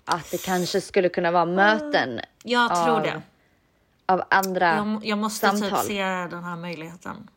[0.04, 3.22] Att det kanske skulle kunna vara möten Jag tror av, det.
[4.06, 5.70] av andra Jag, jag måste samtal.
[5.80, 7.30] typ se den här möjligheten.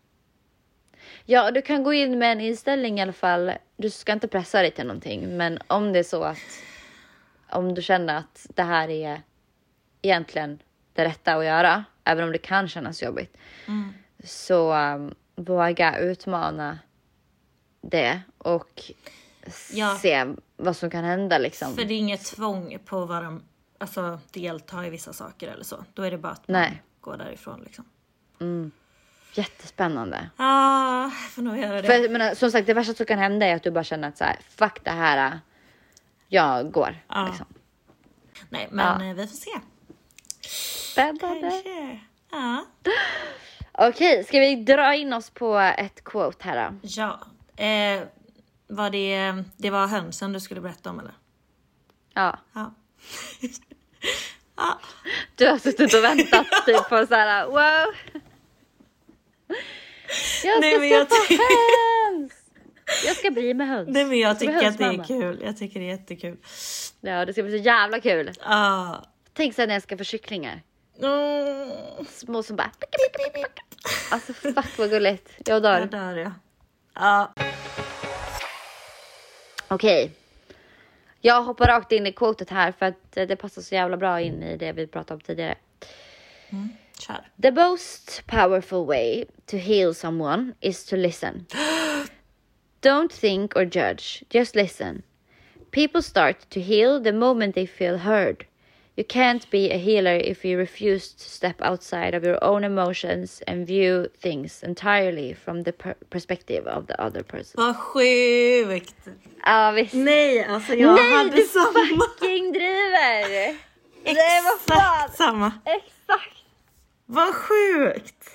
[1.26, 3.52] Ja, du kan gå in med en inställning i alla fall.
[3.78, 6.38] Du ska inte pressa dig till någonting, men om det är så att
[7.50, 9.22] om du känner att det här är
[10.02, 10.60] egentligen
[10.94, 13.38] det rätta att göra, även om det kan kännas jobbigt,
[14.24, 16.80] så um, våga utmana
[17.82, 18.92] det och
[19.74, 19.96] Ja.
[20.02, 20.26] se
[20.58, 21.76] vad som kan hända liksom.
[21.76, 23.44] För det är inget tvång på vad de,
[23.78, 25.86] alltså delta i vissa saker eller så.
[25.94, 26.82] Då är det bara att man Nej.
[27.02, 27.86] går därifrån liksom.
[29.34, 30.30] Jättespännande.
[30.38, 31.88] Ja, jag får nog göra det.
[31.88, 34.18] För menar, som sagt, det värsta som kan hända är att du bara känner att
[34.18, 35.40] så här, fuck det här,
[36.28, 36.96] jag går.
[37.08, 37.28] Ja.
[37.28, 37.46] Liksom.
[38.50, 39.10] Nej, men Ja.
[39.10, 39.52] eh, vi får se.
[40.92, 41.50] Spännande.
[41.52, 42.00] Kanske.
[42.32, 42.66] Ja.
[43.90, 46.76] Okej, ska vi dra in oss på ett quote här då?
[46.82, 47.20] Ja.
[47.64, 48.04] Eh,
[48.68, 51.14] var det, det var hönsen du skulle berätta om eller?
[52.14, 52.40] Ja.
[52.54, 52.74] Ja.
[55.36, 57.94] Du har suttit och väntat typ på så här, wow.
[60.44, 62.34] Jag ska Nej, jag skaffa höns!
[63.06, 63.90] Jag ska bli med höns.
[63.92, 65.42] Nej men jag bli tycker att det är kul.
[65.44, 66.38] Jag tycker det är jättekul.
[67.02, 68.32] Ja, det ska bli så jävla kul.
[68.42, 68.96] Ah.
[69.34, 70.62] Tänk sen när jag ska få kycklingar.
[71.02, 71.72] Mm.
[72.10, 72.72] Små som bara...
[74.12, 75.32] Alltså fuck vad gulligt.
[75.46, 75.86] Jag Jag dör.
[75.86, 76.32] dör jag.
[79.68, 80.12] Okej.
[81.22, 84.22] Jag hoppar rakt in i quotet här för att eh, det passar så jävla bra
[84.22, 85.56] in i det vi pratade om tidigare.
[87.00, 87.28] Kör.
[87.42, 91.46] The most powerful way to heal someone is to listen.
[92.82, 95.04] Don't think or judge, just listen.
[95.72, 98.46] People start to heal the moment they feel heard.
[99.00, 103.42] You can't be a healer if you refuse to step outside of your own emotions
[103.48, 107.54] and view things entirely from the per- perspective of the other person.
[107.56, 108.96] Vad sjukt.
[109.46, 109.94] Ja, visst.
[109.94, 111.74] Nej, alltså jag Nej, hade du samma.
[112.06, 113.56] fucking driver!
[114.04, 115.04] Nej, vad fan!
[115.06, 115.52] Exakt samma.
[115.66, 116.38] Exakt!
[117.06, 118.30] Vad sjukt.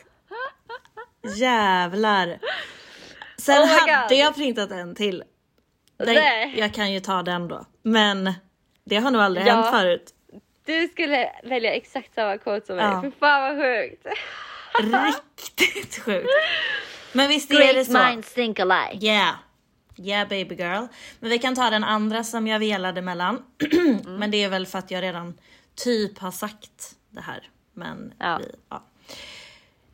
[1.36, 2.38] Jävlar.
[3.38, 5.24] Sen Oh hade jag printat en till.
[5.98, 6.54] Nej.
[6.58, 7.66] jag kan ju ta den då.
[7.82, 8.32] Men
[8.84, 9.52] det har nog aldrig Ja.
[9.54, 10.14] hänt förut.
[10.80, 12.84] Du skulle välja exakt samma quote som mig.
[12.84, 13.02] Ja.
[13.02, 14.06] Fy fan vad sjukt.
[15.58, 16.28] Riktigt sjukt.
[17.12, 17.92] Men visst är det Great så.
[18.08, 19.06] minds think alike.
[19.06, 19.34] Yeah.
[19.96, 20.86] Yeah baby girl.
[21.20, 23.42] Men vi kan ta den andra som jag velade mellan.
[24.06, 25.38] Men det är väl för att jag redan
[25.74, 27.48] typ har sagt det här.
[27.74, 28.38] Men Ja.
[28.42, 28.82] vi, ja.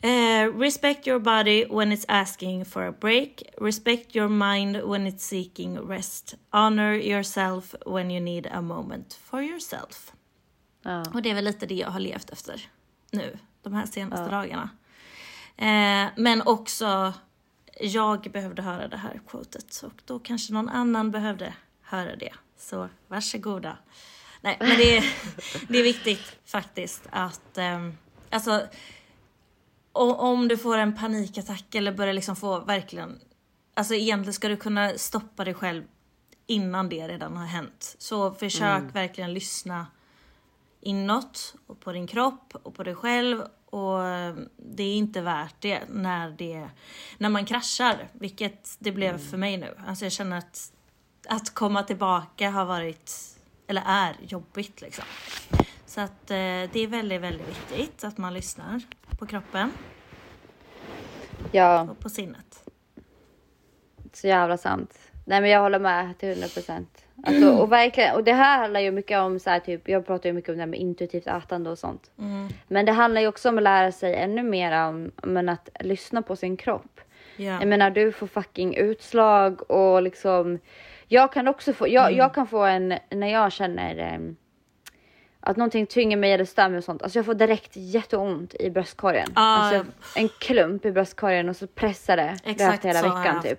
[0.02, 3.42] Eh, respect your body when it's asking for a break.
[3.60, 6.34] Respect your mind when it's seeking rest.
[6.50, 10.12] Honor yourself when you need a moment for yourself.
[10.88, 11.04] Ja.
[11.14, 12.70] Och det är väl lite det jag har levt efter
[13.10, 14.70] nu, de här senaste dagarna.
[15.56, 17.12] Eh, men också,
[17.80, 22.32] jag behövde höra det här quotet och då kanske någon annan behövde höra det.
[22.58, 23.76] Så varsågoda.
[24.40, 25.04] Nej, men det är,
[25.68, 27.96] det är viktigt faktiskt att, ehm,
[28.30, 28.66] alltså,
[29.92, 33.20] o- om du får en panikattack eller börjar liksom få verkligen,
[33.74, 35.84] alltså egentligen ska du kunna stoppa dig själv
[36.46, 37.96] innan det redan har hänt.
[37.98, 39.86] Så försök verkligen lyssna
[40.80, 45.54] inåt och på din kropp och på dig själv och eh, det är inte värt
[45.58, 46.68] det när, det,
[47.18, 49.74] när man kraschar, vilket det blev för mig nu.
[49.86, 50.72] Alltså jag känner att,
[51.28, 53.12] att komma tillbaka har varit,
[53.66, 55.04] eller är jobbigt liksom.
[55.86, 56.36] Så att eh,
[56.72, 58.82] det är väldigt, väldigt viktigt att man lyssnar
[59.18, 59.72] på kroppen
[61.52, 62.68] Ja, och på sinnet.
[64.12, 64.98] så jävla sant.
[65.24, 67.07] Nej men jag håller med till 100 procent.
[67.22, 70.28] Alltså, och verkligen, och det här handlar ju mycket om så här, typ, jag pratar
[70.28, 72.10] ju mycket om det här med intuitivt ätande och sånt.
[72.68, 76.22] Men det handlar ju också om att lära sig ännu mer om men att lyssna
[76.22, 77.00] på sin kropp.
[77.36, 77.44] Ja.
[77.60, 80.58] Jag menar du får fucking utslag och liksom
[81.08, 84.36] jag kan också få, jag, jag kan få en, när jag känner em,
[85.40, 87.02] att någonting tynger mig eller stör mig och sånt.
[87.02, 89.28] Alltså jag får direkt jätteont i bröstkorgen.
[89.34, 93.58] Ah, alltså en klump i bröstkorgen och så pressar det rakt hela så veckan typ.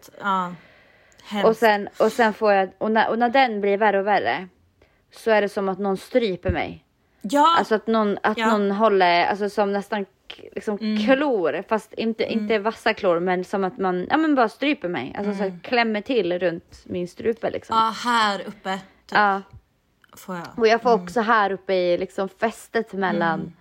[1.46, 4.48] Och sen, och sen får jag, och när, och när den blir värre och värre
[5.12, 6.86] så är det som att någon stryper mig.
[7.22, 8.46] ja, Alltså att någon, att Ja.
[8.46, 8.68] Mm.
[8.68, 10.06] någon håller, alltså som nästan
[10.56, 10.78] liksom
[11.08, 15.16] klor, fast inte, inte vassa klor, men som att man, ja men bara stryper mig.
[15.18, 17.78] Alltså så här, klämmer till runt min strupe liksom.
[17.78, 17.86] Mm.
[17.88, 19.42] ja, här uppe typ, Ja.
[20.18, 20.46] får jag.
[20.58, 23.54] Och jag får också här uppe i liksom fästet mellan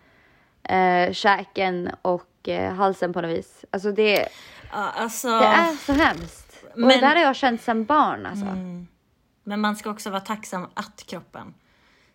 [0.62, 1.08] Mm.
[1.08, 3.64] eh, käken och eh, halsen på något vis.
[3.70, 4.28] Alltså det,
[4.72, 6.47] Ja, alltså, det är så hemskt.
[6.72, 8.46] Och Men- det där har jag känt sedan barn alltså.
[9.44, 11.54] Men man ska också vara tacksam att kroppen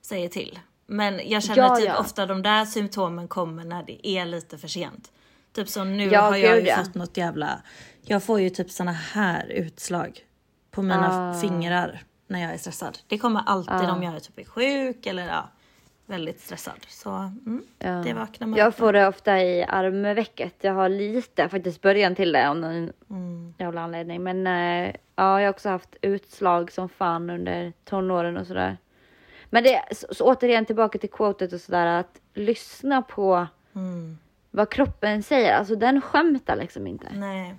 [0.02, 0.60] säger till.
[0.86, 1.98] Men jag känner Ja, typ ja.
[2.00, 5.12] ofta de där symptomen kommer när det är lite för sent.
[5.54, 7.62] Typ som nu Ja, har jag ju fått något jävla...
[8.02, 10.20] Jag får ju typ såna här utslag
[10.72, 11.42] på mina Ah.
[11.42, 12.98] fingrar när jag är stressad.
[13.08, 15.50] Det kommer alltid om jag är typ sjuk eller ja,
[16.14, 16.74] väldigt stressad.
[16.88, 20.54] Så mm, det vaknar man Jag upp får det ofta i armvecket.
[20.62, 23.54] Jag har lite faktiskt början till det av någon Mm.
[23.60, 24.24] jävla anledning.
[24.24, 28.78] Men eh, ja, jag har också haft utslag som fan under tonåren och sådär.
[29.50, 34.18] Men det, så, så återigen tillbaka till quotet och sådär att lyssna på Mm.
[34.52, 35.54] vad kroppen säger.
[35.54, 37.08] Alltså den skämtar liksom inte.
[37.14, 37.56] Nej.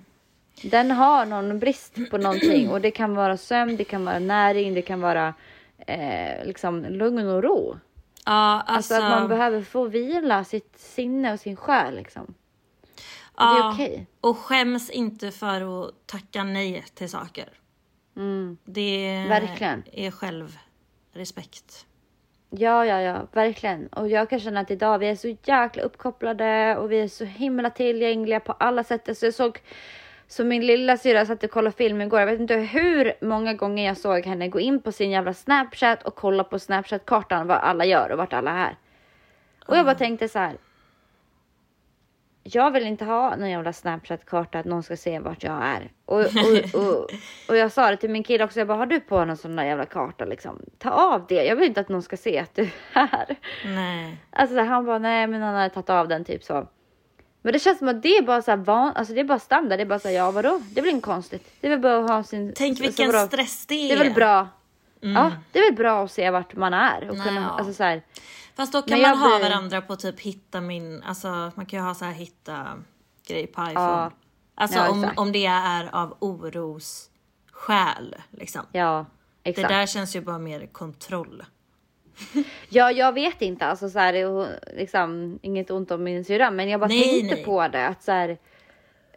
[0.63, 4.73] Den har någon brist på någonting och det kan vara sömn, det kan vara näring,
[4.73, 5.33] det kan vara
[5.87, 7.77] eh, liksom lugn och ro.
[8.25, 8.95] Ja, Alltså, alltså...
[8.95, 12.33] att man behöver få vila sitt sinne och sin själ liksom.
[13.37, 14.07] Och det är ja, okej.
[14.21, 17.49] Och skäms inte för att tacka nej till saker.
[18.65, 19.29] Det Mm.
[19.29, 19.83] Verkligen.
[19.91, 21.85] är självrespekt.
[22.49, 23.87] Ja, ja, ja, verkligen.
[23.87, 27.25] Och jag kan känna att idag vi är så jäkla uppkopplade och vi är så
[27.25, 29.09] himla tillgängliga på alla sätt.
[29.09, 29.59] Alltså jag såg,
[30.27, 32.19] så min lilla syra satt och kollade film igår.
[32.19, 36.03] Jag vet inte hur många gånger jag såg henne gå in på sin jävla Snapchat
[36.03, 38.77] och kolla på Snapchat-kartan vad alla gör och vart alla är.
[39.65, 40.57] Och jag bara tänkte så här.
[42.43, 45.91] jag vill inte ha någon jävla Snapchat-karta att någon ska se vart jag är.
[46.05, 47.09] Och, och, och,
[47.49, 49.55] och jag sa det till min kille också, jag bara, har du på någon sån
[49.55, 50.61] där jävla karta liksom?
[50.77, 52.71] Ta av det, jag vill inte att någon ska se att du är
[53.07, 53.35] här.
[53.65, 54.17] Nej.
[54.29, 56.67] Alltså han bara, nej men han hade tagit av den typ så.
[57.45, 59.79] Men det känns som att det är bara så van, alltså det är bara standard,
[59.79, 60.61] det är bara så här, ja vadå?
[60.71, 61.51] Det är väl inget konstigt.
[61.61, 62.53] Det är väl bara att ha sin...
[62.55, 63.27] Tänk alltså, vilken vadå?
[63.27, 63.87] stress det är.
[63.95, 64.47] Det är väl bra.
[64.99, 67.47] Ja, det är väl bra att se vart man är och Nej, kunna, ja.
[67.49, 68.01] alltså så här,
[68.55, 71.85] Fast då kan man ha blir- varandra på typ hitta min, alltså man kan ju
[71.85, 72.67] ha så här hitta
[73.27, 73.73] grej på iPhone.
[73.79, 74.11] Ja.
[74.55, 77.09] Alltså Ja, om, om det är av oros
[77.51, 78.61] skäl liksom.
[78.71, 79.05] ja,
[79.43, 79.69] Det exakt.
[79.69, 81.43] där känns ju bara mer kontroll.
[82.69, 84.47] Ja, jag vet inte, alltså så här,
[84.77, 87.45] liksom inget ont om min syrra, men jag bara Nej, tänkte nej.
[87.45, 88.37] på det att så här,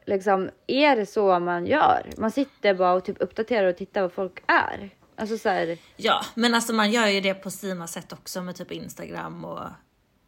[0.07, 2.11] liksom är det så man gör?
[2.17, 4.91] Man sitter bara och typ uppdaterar och tittar vad folk är.
[5.17, 8.57] Alltså så här, Ja, men alltså man gör ju det på sina sätt också med
[8.57, 9.61] typ Instagram och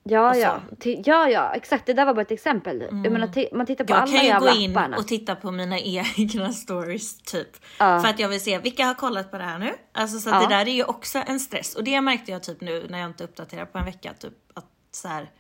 [0.03, 1.87] ja, ja, Ti- ja, ja, exakt.
[1.87, 2.81] Det där var bara ett exempel.
[2.81, 4.97] Jag menar, man tittar på jag alla kan ju jävla gå in apparna.
[4.97, 5.79] och titta på mina
[6.19, 7.49] egna stories typ.
[7.79, 8.01] Ja.
[8.01, 9.73] För att jag vill se vilka har kollat på det här nu.
[9.93, 10.41] Alltså så Ja.
[10.41, 11.75] det där är ju också en stress.
[11.75, 14.13] Och det märkte jag typ nu när jag inte uppdaterar på en vecka.
[14.19, 15.31] Typ att så här.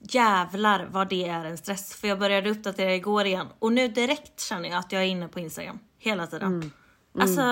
[0.00, 1.94] Jävlar vad det är en stress.
[1.94, 3.46] För jag började uppdatera igår igen.
[3.58, 5.78] Och nu direkt känner jag att jag är inne på Instagram.
[5.98, 6.72] Hela tiden.
[7.20, 7.42] Alltså,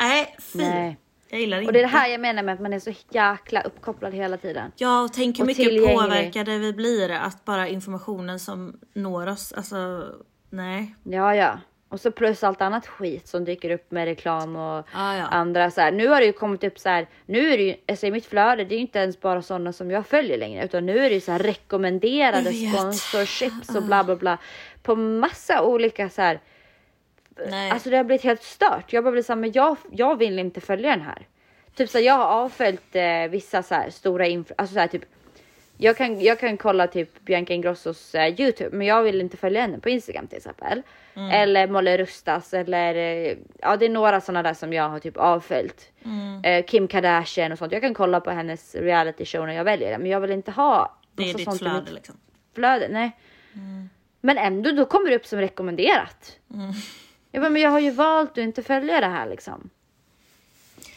[0.00, 0.60] nej fy.
[0.62, 0.74] Mm.
[0.74, 0.98] Nej.
[1.30, 2.92] Jag gillar det Och det är det här jag menar med att man är så
[3.10, 4.72] jäkla uppkopplad hela tiden.
[4.76, 7.10] Ja, och tänk hur Och mycket påverkade vi blir.
[7.10, 10.04] Att bara informationen som når oss, alltså
[10.50, 10.94] nej.
[11.02, 11.58] Ja, ja.
[11.90, 15.26] Och så plus allt annat skit som dyker upp med reklam och Ja, ja.
[15.26, 15.92] andra så här.
[15.92, 17.08] Nu har det ju kommit upp så här.
[17.26, 19.72] Nu är det ju, alltså i mitt flöde, det är ju inte ens bara sådana
[19.72, 24.04] som jag följer längre, utan nu är det ju så här rekommenderade sponsorships och bla
[24.04, 24.38] bla bla
[24.82, 26.40] på massa olika så här.
[27.48, 27.70] Nej.
[27.70, 28.92] Alltså det har blivit helt stört.
[28.92, 31.26] Jag bara blir så här, men jag, jag vill inte följa den här.
[31.74, 34.86] Typ så här, jag har avföljt eh, vissa så här stora influ- alltså så här
[34.86, 35.02] typ.
[35.80, 39.60] Jag kan, jag kan kolla typ Bianca Ingrossos eh, Youtube, men jag vill inte följa
[39.60, 40.82] henne på Instagram till exempel.
[41.14, 41.30] Mm.
[41.30, 45.16] Eller Molly Rustas eller eh, ja, det är några sådana där som jag har typ
[45.16, 45.90] avföljt.
[46.04, 46.44] Mm.
[46.44, 47.72] Eh, Kim Kardashian och sånt.
[47.72, 50.50] Jag kan kolla på hennes reality show när jag väljer det, men jag vill inte
[50.50, 52.14] ha det är massa ditt flöde mitt liksom.
[52.54, 52.88] flöde.
[52.88, 53.16] Nej.
[54.20, 56.38] Men ändå, då kommer det upp som rekommenderat.
[56.54, 56.72] Mm.
[57.38, 59.70] Jag bara, men jag har ju valt att inte följa det här liksom.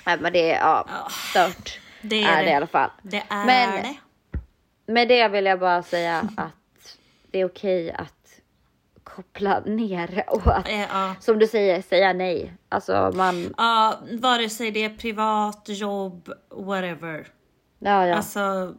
[0.06, 0.88] Nej, men det är ja,
[1.30, 1.80] stört.
[2.02, 2.44] Det är är det.
[2.46, 2.50] det.
[2.52, 2.90] i alla fall.
[3.02, 3.98] Det är Men- det.
[4.94, 6.98] Med det vill jag bara säga att
[7.32, 8.42] det är okej att
[9.04, 11.16] koppla ner och att, Eh, Ja.
[11.20, 12.54] som du säger, säga nej.
[12.70, 17.28] Alltså man, ja, vare sig det är privat, jobb, whatever.
[17.80, 18.76] ja ja, Alltså,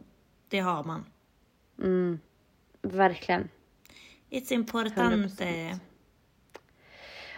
[0.49, 1.05] det har man.
[2.81, 3.49] verkligen.
[4.29, 5.79] It's importante.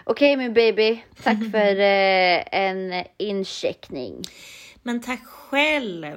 [0.08, 4.22] Okej min baby, tack för eh, en incheckning.
[4.84, 6.16] Men tack själv.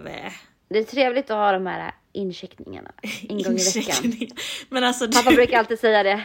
[0.68, 2.90] Det är trevligt att ha de här incheckningarna
[3.28, 4.28] en gång i veckan.
[4.68, 6.24] Men alltså Pappa du, brukar alltid säga det.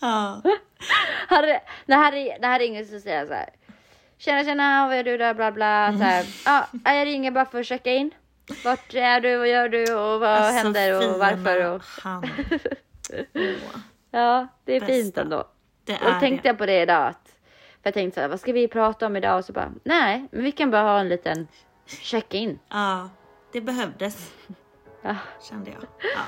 [0.00, 0.42] ja.
[1.28, 3.48] Harry, när, Harry, när Harry ringer så säger jag så här.
[4.18, 5.92] Tjena tjena, vad gör du där bla bla.
[5.98, 8.10] Så här, ja, jag ringer bara för att checka in.
[8.64, 11.64] Vart är du, vad gör du och vad Alltså, händer och varför.
[11.74, 12.24] Och, Han.
[13.34, 13.50] Åh,
[14.10, 14.92] ja, det är Bästa.
[14.94, 15.48] fint ändå.
[15.84, 16.48] Det Och då tänkte det.
[16.48, 17.06] jag på det idag.
[17.06, 17.28] Att,
[17.82, 19.38] för jag tänkte så här, vad ska vi prata om idag?
[19.38, 21.48] Och så bara, nej, men vi kan bara ha en liten
[21.86, 22.58] check-in.
[22.68, 23.08] Ja,
[23.52, 24.32] det behövdes.
[25.02, 25.16] Ja,
[25.48, 25.80] Kände jag.
[26.16, 26.20] Ja.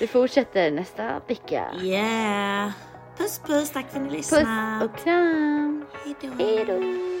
[0.00, 1.64] vi fortsätter nästa vecka.
[1.82, 2.70] Yeah.
[3.18, 4.84] Puss puss, tack för att ni Puss lyssnade.
[4.84, 5.84] och kram.
[6.38, 6.72] Hejdå.
[6.80, 7.20] Hej